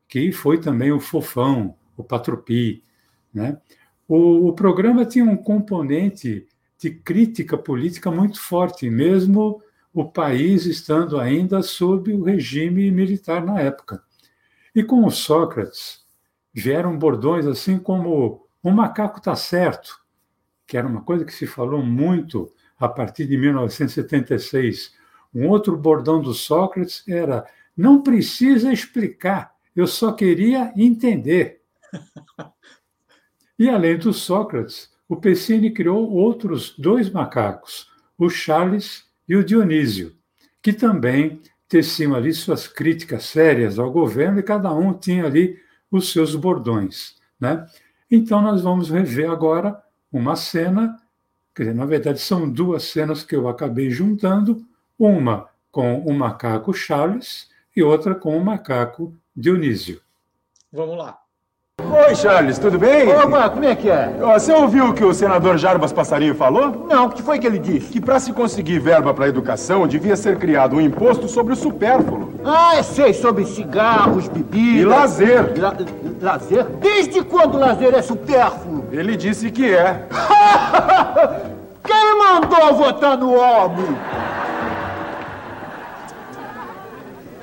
[0.08, 2.82] que foi também o Fofão, o Patropi.
[3.34, 3.58] Né?
[4.08, 6.48] O, o programa tinha um componente
[6.78, 9.62] de crítica política muito forte, mesmo
[9.94, 14.02] o país estando ainda sob o regime militar na época.
[14.74, 16.04] E com o Sócrates
[16.54, 20.02] vieram bordões assim como o macaco está certo,
[20.66, 24.94] que era uma coisa que se falou muito a partir de 1976.
[25.34, 27.46] Um outro bordão do Sócrates era:
[27.78, 31.62] não precisa explicar, eu só queria entender.
[33.58, 40.16] E além do Sócrates, o Pessini criou outros dois macacos, o Charles e o Dionísio,
[40.62, 45.58] que também teciam ali suas críticas sérias ao governo e cada um tinha ali
[45.90, 47.16] os seus bordões.
[47.40, 47.66] Né?
[48.10, 49.82] Então, nós vamos rever agora
[50.12, 50.98] uma cena,
[51.56, 54.64] quer dizer, na verdade, são duas cenas que eu acabei juntando,
[54.98, 60.00] uma com o macaco Charles e outra com o macaco Dionísio.
[60.72, 61.23] Vamos lá.
[61.82, 63.08] Oi, Charles, tudo bem?
[63.12, 64.16] Opa, como é que é?
[64.20, 66.86] Você ouviu o que o senador Jarbas Passarinho falou?
[66.88, 67.92] Não, o que foi que ele disse?
[67.92, 71.56] Que para se conseguir verba para a educação, devia ser criado um imposto sobre o
[71.56, 72.32] supérfluo.
[72.46, 74.82] Ah, eu sei, sobre cigarros, bebidas...
[74.82, 75.54] E lazer.
[75.58, 75.76] La
[76.22, 76.66] lazer?
[76.80, 78.86] Desde quando lazer é supérfluo?
[78.92, 80.06] Ele disse que é.
[81.84, 83.98] Quem mandou votar no homem?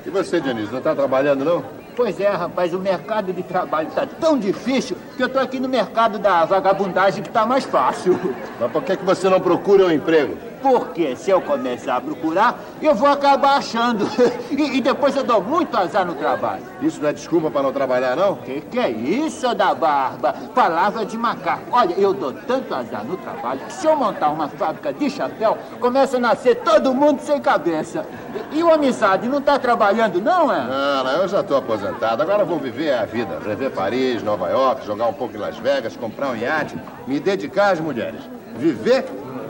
[0.05, 1.80] E você, Dionísio, não está trabalhando, não?
[2.01, 6.17] Pois é, rapaz, o mercado de trabalho está tão difícil eu estou aqui no mercado
[6.17, 8.19] da vagabundagem que está mais fácil.
[8.59, 10.51] Mas por que, que você não procura um emprego?
[10.61, 14.07] Porque se eu começar a procurar, eu vou acabar achando.
[14.51, 16.63] E, e depois eu dou muito azar no trabalho.
[16.81, 18.35] Isso não é desculpa para não trabalhar, não?
[18.35, 20.33] Que que é isso, da barba?
[20.53, 21.63] Palavra de macaco.
[21.71, 25.57] Olha, eu dou tanto azar no trabalho que se eu montar uma fábrica de chapéu,
[25.79, 28.05] começa a nascer todo mundo sem cabeça.
[28.51, 30.67] E, o amizade não está trabalhando, não é?
[30.67, 32.21] Não, não, eu já estou aposentado.
[32.21, 33.39] Agora vou viver a vida.
[33.45, 36.75] Rever Paris, Nova York, jogar um pouco em Las Vegas, comprar um iate,
[37.07, 38.21] me dedicar às mulheres.
[38.57, 39.05] Viver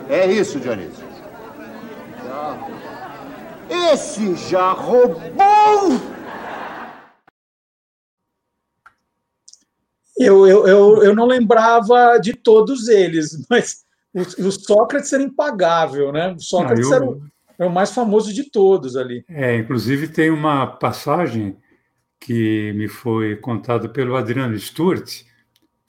[0.08, 1.04] é isso, Dionísio.
[3.92, 6.00] Esse já roubou!
[10.18, 16.12] Eu, eu, eu, eu não lembrava de todos eles, mas o, o Sócrates era impagável,
[16.12, 16.32] né?
[16.32, 16.96] O Sócrates ah, eu...
[16.96, 17.22] era, o,
[17.58, 19.24] era o mais famoso de todos ali.
[19.28, 21.56] É, inclusive tem uma passagem
[22.20, 25.26] que me foi contada pelo Adriano Sturte,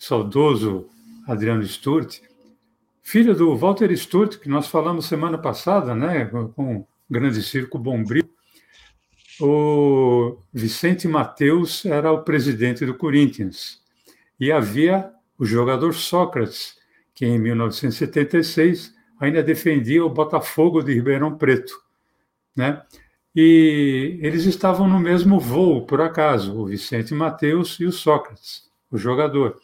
[0.04, 0.90] saudoso
[1.26, 2.22] Adriano Sturte,
[3.02, 8.30] filho do Walter Sturte, que nós falamos semana passada, né, com o Grande Circo Bombril.
[9.40, 13.82] O Vicente Mateus era o presidente do Corinthians
[14.38, 16.78] e havia o jogador Sócrates,
[17.16, 21.82] que em 1976 ainda defendia o Botafogo de Ribeirão Preto,
[22.54, 22.84] né?
[23.34, 28.98] E eles estavam no mesmo voo, por acaso, o Vicente Mateus e o Sócrates, o
[28.98, 29.63] jogador.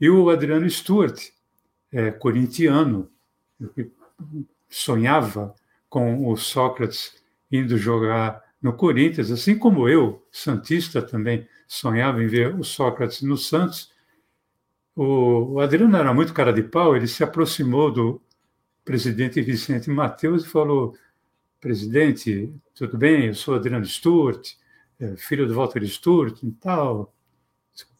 [0.00, 1.30] E o Adriano Stuart,
[1.92, 3.10] é, corintiano,
[4.68, 5.54] sonhava
[5.88, 12.54] com o Sócrates indo jogar no Corinthians, assim como eu, santista também, sonhava em ver
[12.54, 13.90] o Sócrates no Santos.
[14.94, 18.22] O, Adriano era muito cara de pau, ele se aproximou do
[18.84, 20.94] presidente Vicente Mateus e falou:
[21.60, 23.26] Presidente, tudo bem?
[23.26, 24.54] Eu sou Adriano Sturt,
[24.98, 27.14] é, filho do Walter Sturt e tal.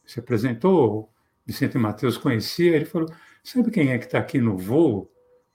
[0.05, 1.09] Se apresentou,
[1.45, 3.09] Vicente Mateus conhecia, ele falou:
[3.43, 5.11] Sabe quem é que está aqui no voo?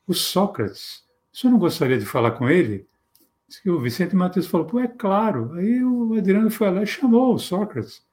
[0.07, 1.05] O Sócrates.
[1.33, 2.87] O senhor não gostaria de falar com ele?
[3.67, 5.53] O Vicente Mateus falou: Pô, é claro.
[5.55, 8.05] Aí o Adriano foi lá e chamou o Sócrates.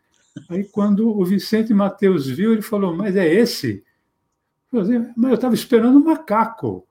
[0.49, 3.83] Aí, quando o Vicente Mateus viu, ele falou: Mas é esse?
[4.71, 4.83] Eu
[5.15, 6.88] mas eu estava esperando um macaco.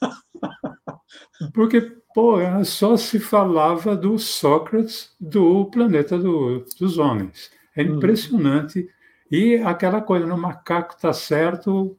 [1.54, 1.80] Porque,
[2.14, 7.50] pô, só se falava do Sócrates do planeta do, dos homens.
[7.76, 7.96] É hum.
[7.96, 8.80] impressionante.
[8.80, 9.01] Hum.
[9.32, 11.96] E aquela coisa, no macaco está certo,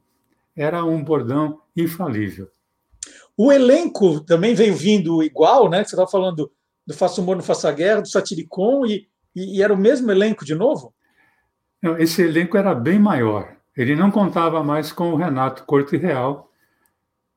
[0.54, 2.48] era um bordão infalível.
[3.36, 5.78] O elenco também veio vindo igual, né?
[5.78, 6.52] Você estava falando
[6.86, 10.44] do Faça Humor, Não Faça Guerra, do Satiricon, e, e, e, era o mesmo elenco
[10.44, 10.94] de novo?
[11.82, 13.56] Não, esse elenco era bem maior.
[13.76, 16.48] Ele não contava mais com o Renato Corte Real,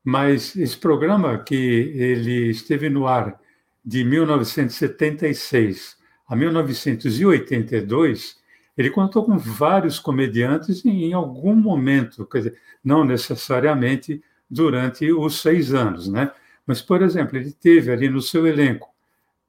[0.04, 3.40] mas esse programa que ele esteve no ar
[3.84, 5.96] de 1976
[6.28, 8.37] a 1982,
[8.78, 15.74] ele contou com vários comediantes em algum momento, quer dizer, não necessariamente durante os seis
[15.74, 16.30] anos, né?
[16.64, 18.88] Mas, por exemplo, ele teve ali no seu elenco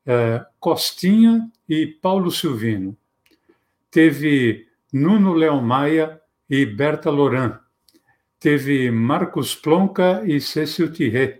[0.04, 2.98] é, Costinha e Paulo Silvino.
[3.92, 7.60] Teve Nuno Leão Maia e Berta Loran.
[8.39, 11.39] Teve Marcos Plonka e Cécil Thierry.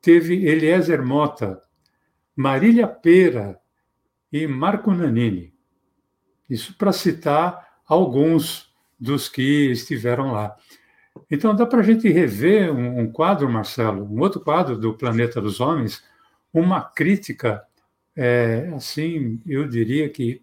[0.00, 1.60] Teve Eliezer Mota,
[2.34, 3.60] Marília Pera
[4.32, 5.53] e Marco Nanini.
[6.48, 10.56] Isso para citar alguns dos que estiveram lá.
[11.30, 15.40] Então, dá para a gente rever um, um, quadro, Marcelo, um outro quadro do Planeta
[15.40, 16.02] dos Homens,
[16.52, 17.62] uma crítica,
[18.16, 20.42] é, assim, eu diria que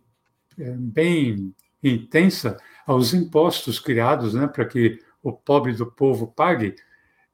[0.58, 6.76] é, bem intensa aos impostos criados né, para que o pobre do povo pague.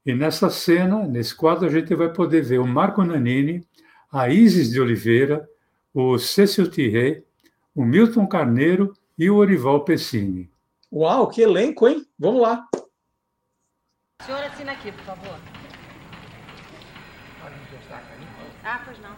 [0.06, 3.66] E nessa cena, nesse quadro, a gente vai poder ver o Marco Nanini,
[4.12, 5.48] a Isis de Oliveira,
[5.94, 7.24] o Cecil Thierry,
[7.78, 10.50] o Milton Carneiro e o Orival Pessini.
[10.92, 12.04] Uau, que elenco, hein?
[12.18, 12.68] Vamos lá.
[14.20, 15.40] O senhor assina aqui, por favor.
[18.64, 19.16] Ah, pois não.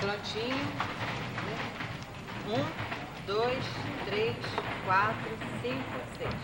[0.00, 0.56] Prontinho.
[2.46, 3.64] Um, dois,
[4.10, 4.36] três,
[4.84, 5.30] quatro,
[5.62, 6.34] cinco, seis.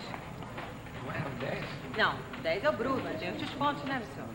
[1.03, 1.65] Não é o dez?
[1.97, 4.29] Não, 10 é o bruto, tem os descontos, né, senhor?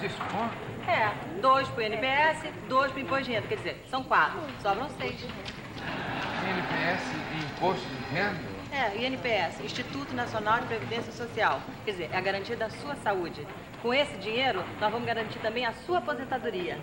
[0.00, 0.54] Desconto?
[0.88, 3.46] É, dois pro INPS, dois pro imposto de renda.
[3.46, 5.22] Quer dizer, são quatro, sobram seis.
[5.22, 8.56] INPS e imposto de renda?
[8.72, 11.60] É, INPS, Instituto Nacional de Previdência Social.
[11.84, 13.46] Quer dizer, é a garantia da sua saúde.
[13.80, 16.78] Com esse dinheiro, nós vamos garantir também a sua aposentadoria.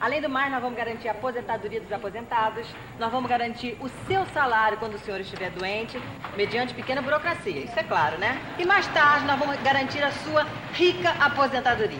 [0.00, 2.66] Além do mais, nós vamos garantir a aposentadoria dos aposentados,
[3.00, 6.00] nós vamos garantir o seu salário quando o senhor estiver doente,
[6.36, 8.40] mediante pequena burocracia, isso é claro, né?
[8.58, 11.98] E mais tarde, nós vamos garantir a sua rica aposentadoria.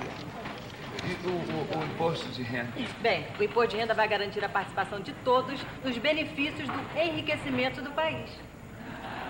[1.05, 2.69] E o, o, o imposto de renda?
[3.01, 7.83] Bem, o imposto de renda vai garantir a participação de todos nos benefícios do enriquecimento
[7.83, 8.31] do país.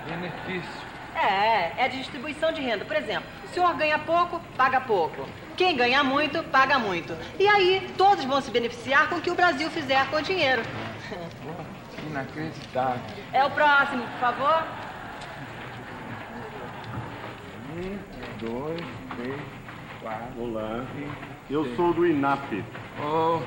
[0.06, 0.98] Benefício?
[1.14, 2.84] É, é distribuição de renda.
[2.84, 5.26] Por exemplo, o senhor ganha pouco, paga pouco.
[5.58, 7.16] Quem ganha muito, paga muito.
[7.36, 10.62] E aí, todos vão se beneficiar com o que o Brasil fizer com o dinheiro.
[12.06, 13.00] Inacreditável.
[13.32, 14.64] É o próximo, por favor.
[17.74, 17.98] Um,
[18.38, 18.80] dois,
[19.16, 19.40] três,
[20.00, 20.40] quatro.
[20.40, 20.84] Olá.
[21.50, 22.64] Eu sou do INAP.
[23.02, 23.40] Oh,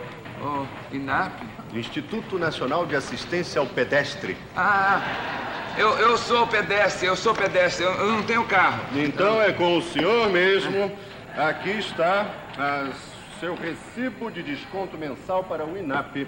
[0.43, 1.31] oh, INAP?
[1.73, 4.35] Instituto Nacional de Assistência ao Pedestre.
[4.53, 5.01] Ah,
[5.77, 8.83] eu, eu sou pedestre, eu sou pedestre, eu, eu não tenho carro.
[8.93, 10.91] Então é com o senhor mesmo.
[11.37, 12.29] Aqui está
[13.39, 16.27] seu recibo de desconto mensal para o INAP.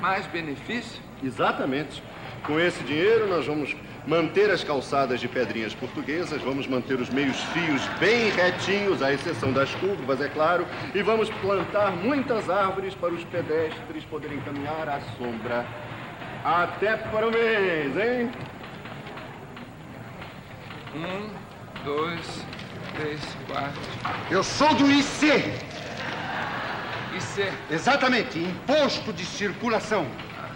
[0.00, 1.02] Mais benefício?
[1.22, 2.02] Exatamente.
[2.44, 7.38] Com esse dinheiro, nós vamos manter as calçadas de pedrinhas portuguesas, vamos manter os meios
[7.52, 13.12] fios bem retinhos, à exceção das curvas, é claro, e vamos plantar muitas árvores para
[13.12, 15.66] os pedestres poderem caminhar à sombra.
[16.44, 18.30] Até para o mês, hein?
[20.94, 21.45] Um,
[21.86, 22.44] dois,
[22.96, 23.80] três, quatro.
[24.28, 25.26] Eu sou do IC.
[27.16, 27.52] IC?
[27.70, 30.04] Exatamente, Imposto de Circulação.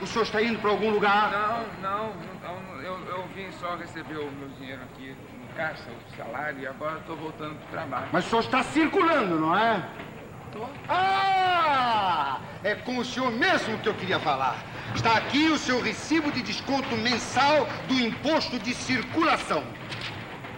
[0.03, 1.31] O senhor está indo para algum lugar?
[1.31, 2.12] Não, não,
[2.43, 6.66] não eu, eu vim só receber o meu dinheiro aqui no caixa, o salário, e
[6.66, 8.09] agora estou voltando para o trabalho.
[8.11, 9.88] Mas o senhor está circulando, não é?
[10.53, 10.66] Tô.
[10.88, 12.40] Ah!
[12.64, 14.57] É com o senhor mesmo que eu queria falar.
[14.97, 19.62] Está aqui o seu recibo de desconto mensal do imposto de circulação.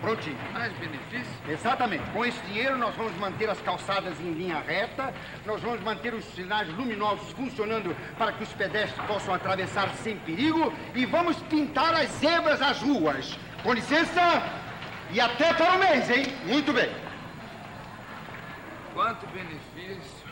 [0.02, 0.36] Prontinho.
[0.52, 1.32] Mais benefício?
[1.48, 2.02] Exatamente.
[2.10, 5.14] Com esse dinheiro nós vamos manter as calçadas em linha reta,
[5.46, 10.72] nós vamos manter os sinais luminosos funcionando para que os pedestres possam atravessar sem perigo
[10.94, 13.38] e vamos pintar as zebras às ruas.
[13.62, 14.42] Com licença
[15.12, 16.26] e até para o mês, hein?
[16.46, 16.90] Muito bem.
[18.92, 20.22] Quanto benefício?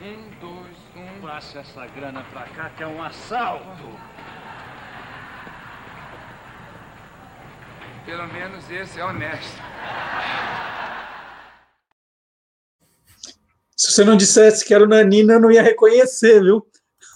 [0.00, 1.26] Um, dois, um.
[1.26, 3.98] Passe essa grana pra cá que é um assalto.
[8.04, 9.62] Pelo menos esse é honesto.
[13.76, 16.66] Se você não dissesse que era o Nanina, eu não ia reconhecer, viu?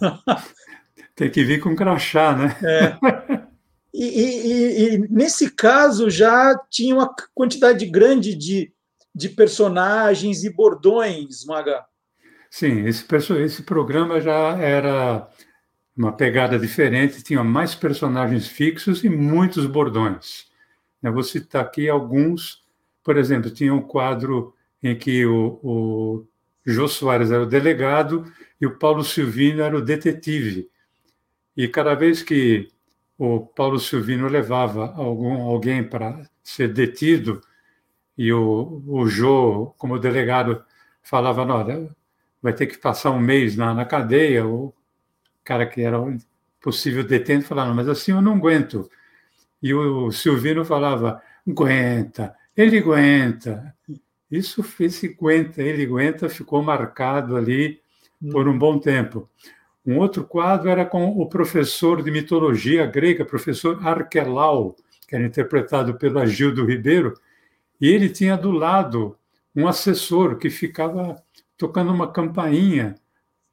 [1.14, 2.56] Tem que vir com crachá, né?
[2.62, 3.46] É.
[3.92, 8.72] E, e, e, nesse caso já tinha uma quantidade grande de,
[9.14, 11.84] de personagens e bordões, Maga.
[12.50, 13.06] Sim, esse,
[13.42, 15.28] esse programa já era
[15.96, 20.46] uma pegada diferente, tinha mais personagens fixos e muitos bordões.
[21.08, 22.64] Eu vou citar aqui alguns.
[23.02, 26.26] Por exemplo, tinha um quadro em que o, o
[26.64, 28.24] Jô Soares era o delegado
[28.60, 30.68] e o Paulo Silvino era o detetive.
[31.56, 32.68] E cada vez que
[33.18, 37.40] o Paulo Silvino levava algum, alguém para ser detido,
[38.16, 40.64] e o, o Jô, como delegado,
[41.02, 41.88] falava: olha,
[42.42, 44.46] vai ter que passar um mês na, na cadeia.
[44.46, 44.74] O
[45.44, 45.98] cara que era
[46.60, 48.90] possível detento falava: mas assim eu não aguento.
[49.62, 53.74] E o Silvino falava: aguenta, ele aguenta.
[54.30, 57.80] Isso, esse aguenta, ele aguenta, ficou marcado ali
[58.30, 59.28] por um bom tempo.
[59.84, 64.74] Um outro quadro era com o professor de mitologia grega, professor Arquelau,
[65.06, 67.14] que era interpretado pelo Agildo Ribeiro,
[67.80, 69.16] e ele tinha do lado
[69.54, 71.16] um assessor que ficava
[71.56, 72.96] tocando uma campainha,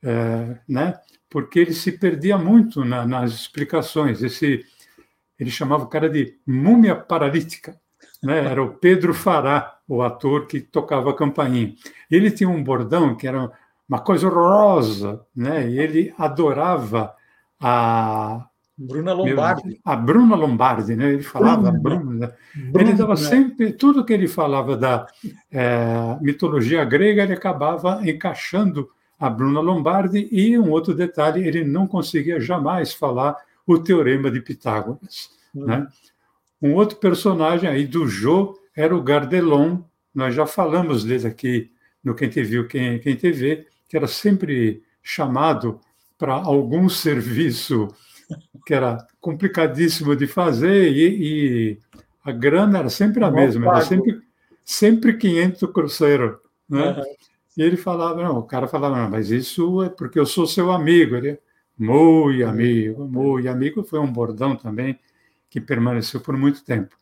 [0.01, 0.99] é, né?
[1.29, 4.21] porque ele se perdia muito na, nas explicações.
[4.21, 4.65] Esse,
[5.39, 7.79] ele chamava o cara de múmia paralítica.
[8.21, 8.45] Né?
[8.45, 11.73] Era o Pedro Fará, o ator que tocava a campainha.
[12.09, 13.51] Ele tinha um bordão que era
[13.87, 15.69] uma coisa horrorosa, né?
[15.69, 17.13] E ele adorava
[17.59, 19.67] a Bruna Lombardi.
[19.67, 21.13] Meu, a Bruna Lombardi, né?
[21.13, 21.99] Ele falava Bruna.
[21.99, 25.05] Bruna, Bruna ele dava sempre tudo que ele falava da
[25.51, 31.87] é, mitologia grega, ele acabava encaixando a Bruna Lombardi e um outro detalhe, ele não
[31.87, 35.65] conseguia jamais falar o teorema de Pitágoras, uhum.
[35.65, 35.87] né?
[36.61, 39.79] Um outro personagem aí do Jô era o Gardelon,
[40.13, 41.71] nós já falamos dele aqui
[42.03, 45.79] no Quem Te Viu, Quem, Quem Te Vê, que era sempre chamado
[46.17, 47.89] para algum serviço
[48.65, 51.77] que era complicadíssimo de fazer e, e
[52.23, 54.21] a grana era sempre a mesma, era sempre,
[54.63, 56.39] sempre 500 cruzeiro.
[56.69, 56.91] Né?
[56.91, 57.03] Uhum.
[57.57, 60.71] E ele falava, não, o cara falava, não, mas isso é porque eu sou seu
[60.71, 61.15] amigo.
[61.15, 61.37] Ele,
[61.77, 64.99] muito amigo, muito amigo, foi um bordão também
[65.49, 66.95] que permaneceu por muito tempo.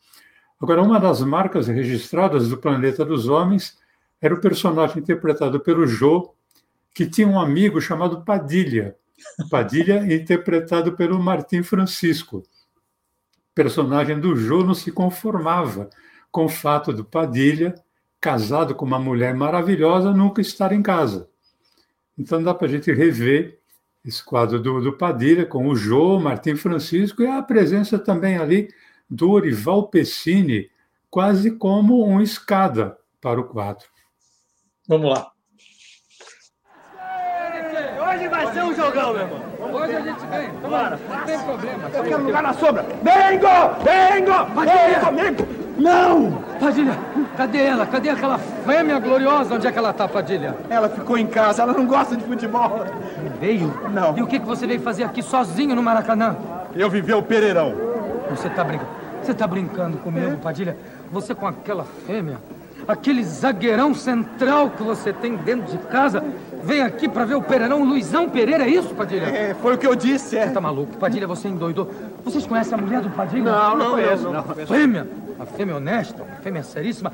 [0.61, 3.79] Agora, uma das marcas registradas do Planeta dos Homens
[4.21, 6.35] era o personagem interpretado pelo Jô,
[6.93, 8.95] que tinha um amigo chamado Padilha.
[9.49, 12.37] Padilha interpretado pelo Martim Francisco.
[12.39, 15.89] O personagem do Jô não se conformava
[16.31, 17.73] com o fato do Padilha,
[18.19, 21.27] casado com uma mulher maravilhosa, nunca estar em casa.
[22.17, 23.60] Então dá para a gente rever
[24.03, 28.69] esse quadro do, do Padilha com o Jô, Martim Francisco e a presença também ali
[29.09, 30.69] do Orival Pessini,
[31.09, 33.85] quase como um escada para o quadro.
[34.87, 35.31] Vamos lá.
[38.09, 39.73] Hoje vai ser um jogão, meu irmão.
[39.73, 40.49] Hoje a gente vem.
[40.59, 40.99] Bora.
[41.09, 41.89] Não tem problema.
[41.89, 42.83] Eu quero lugar na sombra.
[42.83, 43.83] Vengo!
[43.83, 44.55] Vengo!
[44.55, 45.11] Padilha!
[45.11, 45.60] Vengo!
[45.81, 46.43] Não!
[46.59, 46.97] Padilha,
[47.35, 47.85] cadê ela?
[47.87, 49.55] Cadê aquela fêmea gloriosa?
[49.55, 50.55] Onde é que ela tá, Padilha?
[50.69, 52.85] Ela ficou em casa, ela não gosta de futebol.
[53.39, 53.73] Veio?
[53.91, 54.15] Não.
[54.15, 56.35] E o que, que você veio fazer aqui sozinho no Maracanã?
[56.75, 57.73] Eu vivi o Pereirão.
[58.29, 58.91] Você tá brincando?
[59.21, 60.35] Você tá brincando comigo, é?
[60.35, 60.77] Padilha?
[61.11, 62.37] Você com aquela fêmea?
[62.91, 66.21] Aquele zagueirão central que você tem dentro de casa
[66.61, 69.25] vem aqui para ver o Pereirão Luizão Pereira, é isso, Padilha?
[69.25, 70.47] É, foi o que eu disse, é.
[70.47, 70.97] Você tá maluco?
[70.97, 71.89] Padilha, você endoidou.
[72.23, 73.43] Vocês conhecem a mulher do Padilha?
[73.49, 74.23] Não, não, conheço.
[74.23, 74.43] Não, não.
[74.43, 75.07] Fêmea,
[75.39, 77.13] a fêmea honesta, uma fêmea seríssima,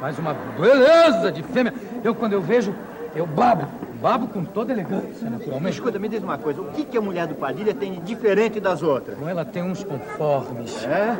[0.00, 1.74] mas uma beleza de fêmea.
[2.02, 2.74] Eu, quando eu vejo,
[3.14, 3.66] eu babo.
[4.00, 5.74] Babo com toda elegância, naturalmente.
[5.74, 6.60] Escuta, me diz uma coisa.
[6.62, 9.18] O que, que a mulher do Padilha tem de diferente das outras?
[9.20, 10.84] Ela tem uns conformes.
[10.84, 11.16] É?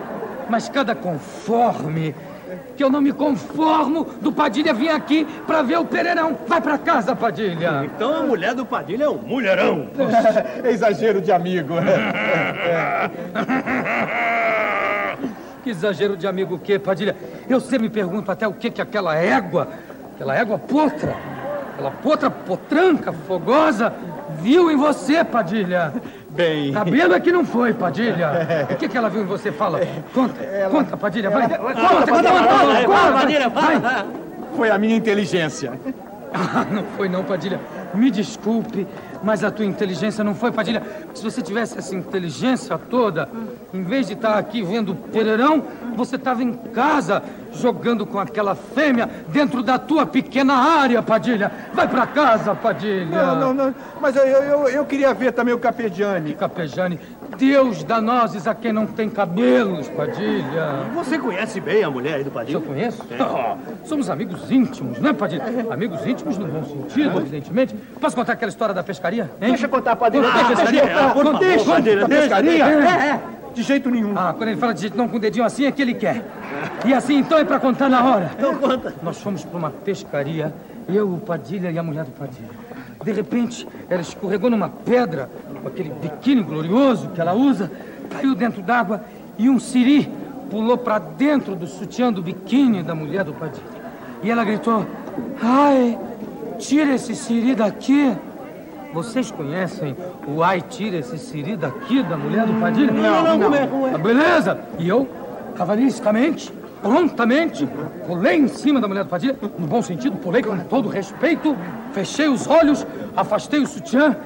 [0.49, 2.15] Mas cada conforme
[2.77, 6.37] que eu não me conformo do Padilha vir aqui para ver o Pereirão.
[6.47, 7.85] Vai para casa, Padilha.
[7.85, 9.89] Então a mulher do Padilha é um mulherão.
[10.65, 11.75] é exagero de amigo.
[11.79, 13.11] é.
[15.63, 17.17] Que exagero de amigo o quê, Padilha?
[17.49, 19.69] Eu sempre me pergunto até o que que aquela égua,
[20.15, 21.15] aquela égua potra,
[21.75, 23.93] aquela potra potranca, fogosa,
[24.41, 25.93] viu em você, Padilha.
[26.39, 26.73] Bem.
[26.73, 28.31] Cabelo é que não foi, Padilha.
[28.71, 29.51] O que, que ela viu em você?
[29.51, 29.81] Fala.
[30.15, 30.71] Conta, ela...
[30.71, 31.47] conta, Padilha, vai.
[31.47, 31.59] Ela...
[31.59, 33.75] Conta, conta, conta, conta, conta, Padilha, vai.
[34.55, 35.73] Foi a minha inteligência.
[36.31, 37.59] Ah, não foi não, Padilha.
[37.95, 38.87] Me desculpe,
[39.23, 40.83] mas a tua inteligência não foi, Padilha.
[41.15, 43.31] Se você tivesse essa inteligência toda,
[43.73, 45.65] em vez de estar aqui vendo Pereirão,
[45.97, 47.23] você estava em casa
[47.59, 51.51] jogando com aquela fêmea dentro da tua pequena área, Padilha.
[51.73, 53.07] Vai para casa, Padilha.
[53.07, 53.75] Não, não, não.
[54.01, 56.35] Mas eu, eu, eu queria ver também o Capejani.
[56.35, 56.99] Capejani,
[57.37, 60.87] Deus dá nozes a quem não tem cabelos, Padilha.
[60.95, 62.57] Você conhece bem a mulher aí do Padilha?
[62.57, 63.03] Eu conheço?
[63.11, 63.19] É.
[63.39, 65.45] Oh, somos amigos íntimos, não é, Padilha?
[65.71, 67.75] Amigos íntimos no bom sentido, evidentemente.
[68.01, 69.31] Posso contar aquela história da pescaria?
[69.41, 69.51] Hein?
[69.51, 70.25] Deixa eu contar, Padilha.
[70.25, 70.83] Conta, ah, pescaria.
[70.83, 72.01] Deixa, por favor, deixa, Padilha.
[72.01, 72.65] Da pescaria?
[72.65, 73.38] É, é.
[73.55, 74.13] De jeito nenhum.
[74.17, 76.25] Ah, quando ele fala de jeito não com o dedinho assim, é que ele quer.
[76.85, 78.31] E assim, então, é pra contar na hora.
[78.37, 78.95] Então conta.
[79.03, 80.55] Nós fomos pra uma pescaria,
[80.89, 82.49] eu, o Padilha e a mulher do Padilha.
[83.05, 85.31] de repente, ela escorregou numa pedra,
[85.63, 87.71] com aquele biquíni glorioso que ela usa,
[88.11, 89.03] caiu dentro d'água
[89.39, 90.11] e um siri
[90.51, 93.79] pulou para dentro do sutiã do biquíni da mulher do Padilha.
[94.23, 94.85] E ela gritou:
[95.41, 95.99] Ai,
[96.59, 98.17] tira esse siri daqui.
[98.99, 99.95] Vocês conhecem
[100.27, 102.91] o Ai, tira esse siri daqui da mulher do Padilha?
[102.91, 103.97] Não, não, como é, como é?
[103.97, 104.59] Beleza.
[104.77, 105.09] E eu,
[105.55, 107.65] cavalescamente, prontamente,
[108.09, 111.57] pulei em cima da mulher do Padilha, no bom sentido, pulei com todo respeito,
[111.93, 112.85] fechei os olhos,
[113.17, 114.17] afastei o sutiã,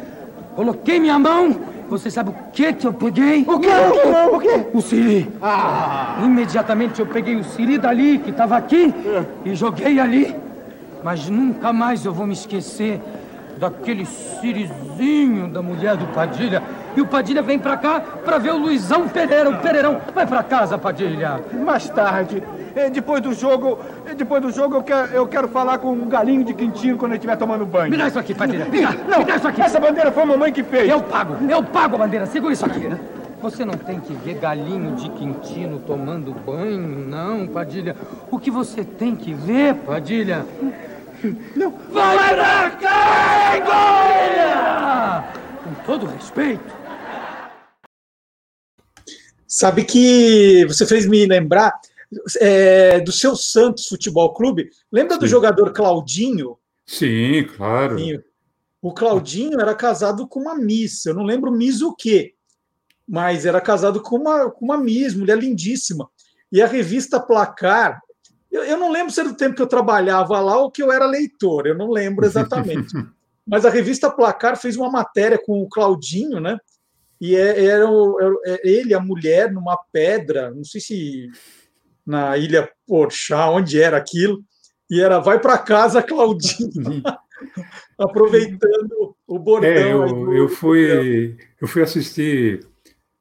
[0.56, 1.54] coloquei minha mão.
[1.90, 3.44] Você sabe o que que eu peguei?
[3.46, 3.68] O quê?
[3.68, 4.36] O quê?
[4.36, 4.66] O quê?
[4.72, 5.30] O Siri.
[5.42, 6.16] Ah.
[6.24, 8.94] Imediatamente eu peguei o Siri dali, que estava aqui,
[9.44, 10.34] e joguei ali.
[11.04, 13.02] Mas nunca mais eu vou me esquecer
[13.58, 16.62] daquele Sirizinho da mulher do Padilha.
[16.96, 20.00] E o Padilha vem pra cá pra ver o Luizão Pereira, o Pereirão.
[20.14, 21.40] Vai pra casa, Padilha.
[21.64, 22.42] Mais tarde.
[22.76, 26.08] Eh, Depois do jogo, eh, depois do jogo eu quero, eu quero falar com um
[26.08, 27.90] galinho de quintinho quando ele estiver tomando banho.
[27.90, 28.66] Me dá isso aqui, Padilha.
[28.66, 29.62] Me dá, Não, me dá isso aqui.
[29.62, 30.88] essa bandeira foi a mamãe que fez.
[30.90, 32.26] Eu pago, eu pago a bandeira.
[32.26, 32.90] Segura isso aqui.
[33.42, 37.96] Você não tem que ver galinho de quintino tomando banho, não, Padilha.
[38.30, 40.44] O que você tem que ver, Padilha?
[41.56, 41.70] Não.
[41.90, 44.02] Vai pra cá!
[45.62, 46.82] Com todo respeito.
[49.46, 51.78] Sabe que você fez me lembrar
[52.40, 54.70] é, do seu Santos Futebol Clube.
[54.90, 56.58] Lembra do jogador Claudinho?
[56.86, 57.96] Sim, claro.
[58.80, 61.06] O Claudinho era casado com uma Miss.
[61.06, 62.34] Eu não lembro Miss o quê,
[63.06, 66.10] mas era casado com uma, com uma Miss, mulher lindíssima.
[66.50, 68.02] E a revista Placar.
[68.52, 70.92] Eu, eu não lembro se era do tempo que eu trabalhava lá ou que eu
[70.92, 72.92] era leitor, eu não lembro exatamente.
[73.46, 76.56] Mas a revista Placar fez uma matéria com o Claudinho, né?
[77.20, 81.28] E é- era, o- o- é ele, a mulher, numa pedra, não sei se
[82.06, 84.42] na Ilha Porchá, onde era aquilo,
[84.90, 86.70] e era vai para casa, Claudinho,
[87.98, 89.70] aproveitando o bordão.
[89.70, 92.66] É, eu, do- eu fui eu fui assistir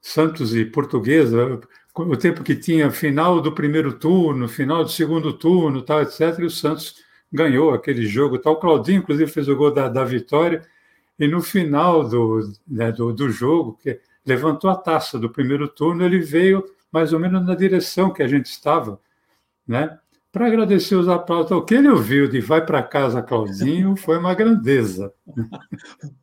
[0.02, 1.60] Santos e Portuguesa
[1.96, 6.40] o tempo que tinha final do primeiro turno, final do segundo turno, tal, etc.
[6.40, 6.96] E o Santos
[7.32, 8.54] ganhou aquele jogo, tal.
[8.54, 10.62] O Claudinho, inclusive, fez o gol da, da vitória.
[11.20, 16.04] E no final do, né, do, do jogo, que levantou a taça do primeiro turno,
[16.04, 19.00] ele veio mais ou menos na direção que a gente estava,
[19.68, 19.98] né?
[20.32, 21.52] Para agradecer os aplausos.
[21.52, 25.14] O que ele ouviu de vai para casa, Claudinho, foi uma grandeza.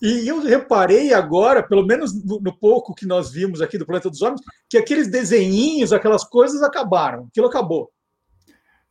[0.00, 4.22] E eu reparei agora, pelo menos no, pouco que nós vimos aqui do Planeta dos
[4.22, 7.26] Homens, que aqueles desenhinhos, aquelas coisas acabaram.
[7.30, 7.90] Aquilo acabou.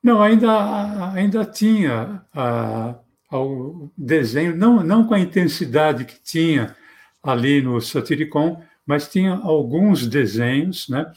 [0.01, 2.95] Não, ainda, ainda tinha ah,
[3.31, 6.75] o desenho, não, não com a intensidade que tinha
[7.21, 11.11] ali no Satiricon, mas tinha alguns desenhos, né?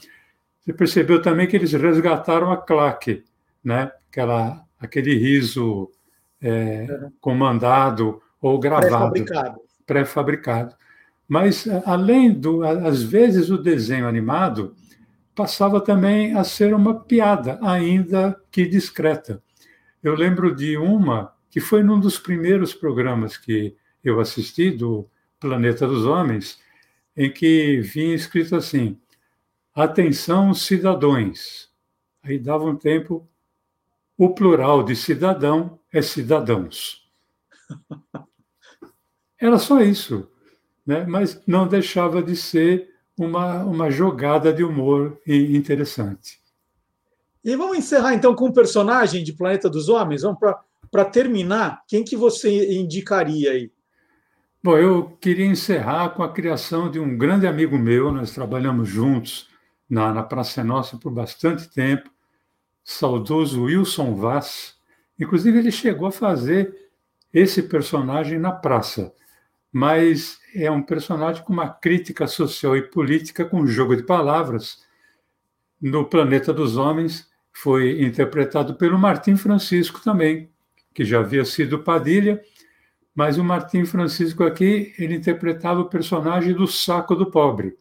[0.59, 3.23] Você percebeu também que eles resgataram a claque,
[3.63, 3.91] né?
[4.09, 5.89] Aquela, aquele riso
[6.41, 9.13] é, comandado ou gravado,
[9.85, 10.75] Pré-fabricado.
[11.27, 14.75] Mas, a- além do, às vezes, o desenho animado
[15.35, 19.41] passava também a ser uma piada, ainda que discreta.
[20.03, 25.07] Eu lembro de uma que foi num dos primeiros programas que eu assisti, do
[25.39, 26.59] Planeta dos Homens,
[27.17, 28.97] em que vinha escrito assim:
[29.75, 31.71] Atenção, cidadãos.
[32.23, 33.27] Aí dava um tempo,
[34.17, 37.07] o plural de cidadão é cidadãos.
[39.43, 40.25] Era só isso,
[40.87, 41.05] né?
[41.05, 46.39] mas não deixava de ser uma, uma jogada de humor e- interessante.
[47.43, 50.21] E vamos encerrar então com um personagem de Planeta dos Homens.
[50.21, 50.39] Vamos
[50.89, 51.83] para terminar.
[51.89, 53.69] Quem que você indicaria aí?
[54.63, 59.49] Bom, eu queria encerrar com a criação de um grande amigo meu, nós trabalhamos juntos
[59.89, 62.09] na, na Praça Nossa por bastante tempo,
[62.81, 64.75] saudoso Wilson Vaz.
[65.19, 66.73] Inclusive, ele chegou a fazer
[67.33, 69.13] esse personagem na praça,
[69.73, 74.85] mas é um personagem com uma crítica social e política com jogo de palavras.
[75.81, 80.49] No Planeta dos Homens, foi interpretado pelo Martim Francisco também,
[80.93, 82.41] que já havia sido Padilha,
[83.15, 87.77] mas o Martim Francisco aqui, ele interpretava o personagem do saco do pobre.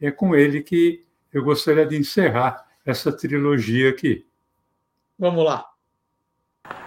[0.00, 4.26] É com ele que eu gostaria de encerrar essa trilogia aqui.
[5.18, 5.66] Vamos lá.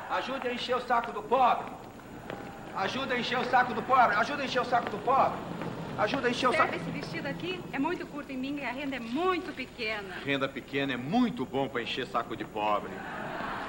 [0.10, 1.72] Ajude a encher o saco do pobre.
[2.82, 4.16] Ajuda a encher o saco do pobre.
[4.16, 5.38] Ajuda a encher o saco do pobre.
[6.00, 6.72] Ajuda a encher o saco.
[6.72, 10.16] Serve esse vestido aqui é muito curto em mim e a renda é muito pequena.
[10.26, 12.90] Renda pequena é muito bom para encher saco de pobre.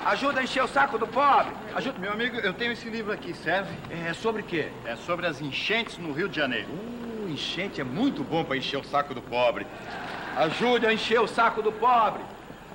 [0.06, 1.52] Ajuda a encher o saco do pobre.
[1.74, 1.98] Ajuda...
[1.98, 3.70] Meu amigo, eu tenho esse livro aqui, serve?
[3.90, 4.70] É sobre o quê?
[4.86, 6.68] É sobre as enchentes no Rio de Janeiro.
[6.70, 9.66] Uh, enchente é muito bom para encher o saco do pobre.
[10.36, 12.22] Ajude a encher o saco do pobre.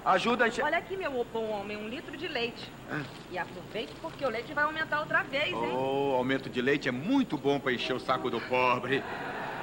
[0.08, 0.64] Ajuda a encher...
[0.64, 2.72] Olha aqui, meu bom homem, um litro de leite.
[2.90, 3.02] Ah.
[3.30, 5.74] E aproveite porque o leite vai aumentar outra vez, hein?
[5.74, 9.04] Oh, aumento de leite é muito bom para encher o saco do pobre.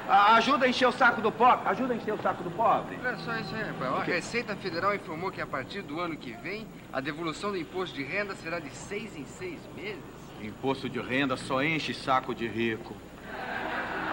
[0.06, 1.66] Ah, ajuda a encher o saco do pobre.
[1.66, 2.98] Ajuda a encher o saco do pobre.
[3.02, 3.94] Olha só isso aí, rapaz.
[3.94, 7.96] A Receita Federal informou que a partir do ano que vem, a devolução do imposto
[7.96, 10.04] de renda será de seis em seis meses.
[10.42, 12.94] Imposto de renda só enche saco de rico.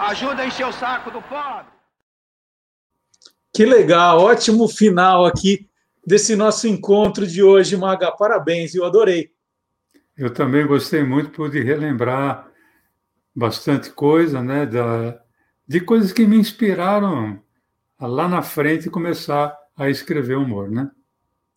[0.00, 1.70] Ajuda a encher o saco do pobre.
[3.54, 5.70] Que legal, ótimo final aqui
[6.06, 8.10] desse nosso encontro de hoje, Maga.
[8.12, 9.30] Parabéns, eu adorei.
[10.16, 12.50] Eu também gostei muito, pude relembrar
[13.34, 15.18] bastante coisa, né, da,
[15.66, 17.40] de coisas que me inspiraram
[17.98, 20.90] a lá na frente começar a escrever humor, né?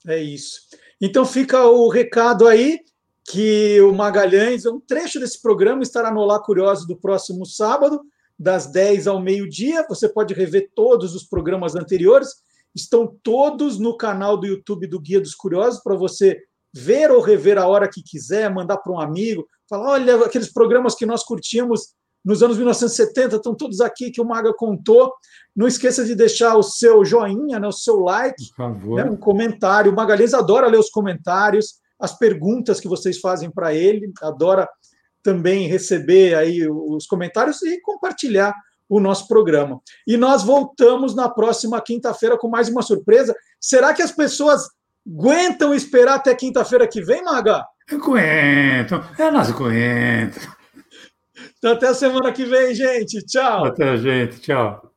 [0.07, 0.61] É isso.
[1.01, 2.79] Então fica o recado aí
[3.25, 8.01] que o Magalhães, um trecho desse programa estará no Olá Curioso do próximo sábado,
[8.37, 9.85] das 10 ao meio-dia.
[9.89, 12.29] Você pode rever todos os programas anteriores.
[12.75, 16.37] Estão todos no canal do YouTube do Guia dos Curiosos para você
[16.73, 20.93] ver ou rever a hora que quiser, mandar para um amigo, falar: olha, aqueles programas
[20.93, 25.13] que nós curtimos nos anos 1970 estão todos aqui que o Maga contou.
[25.55, 28.43] Não esqueça de deixar o seu joinha, né, o seu like,
[28.95, 29.91] né, um comentário.
[29.91, 34.67] O Magalhães adora ler os comentários, as perguntas que vocês fazem para ele, adora
[35.21, 38.53] também receber aí os comentários e compartilhar
[38.89, 39.79] o nosso programa.
[40.07, 43.35] E nós voltamos na próxima quinta-feira com mais uma surpresa.
[43.59, 44.67] Será que as pessoas
[45.07, 47.65] aguentam esperar até quinta-feira que vem, Maga?
[47.91, 50.41] Aguentam, elas aguentam.
[51.57, 53.23] Então, até a semana que vem, gente.
[53.25, 53.65] Tchau.
[53.65, 54.39] Até, gente.
[54.39, 54.94] Tchau.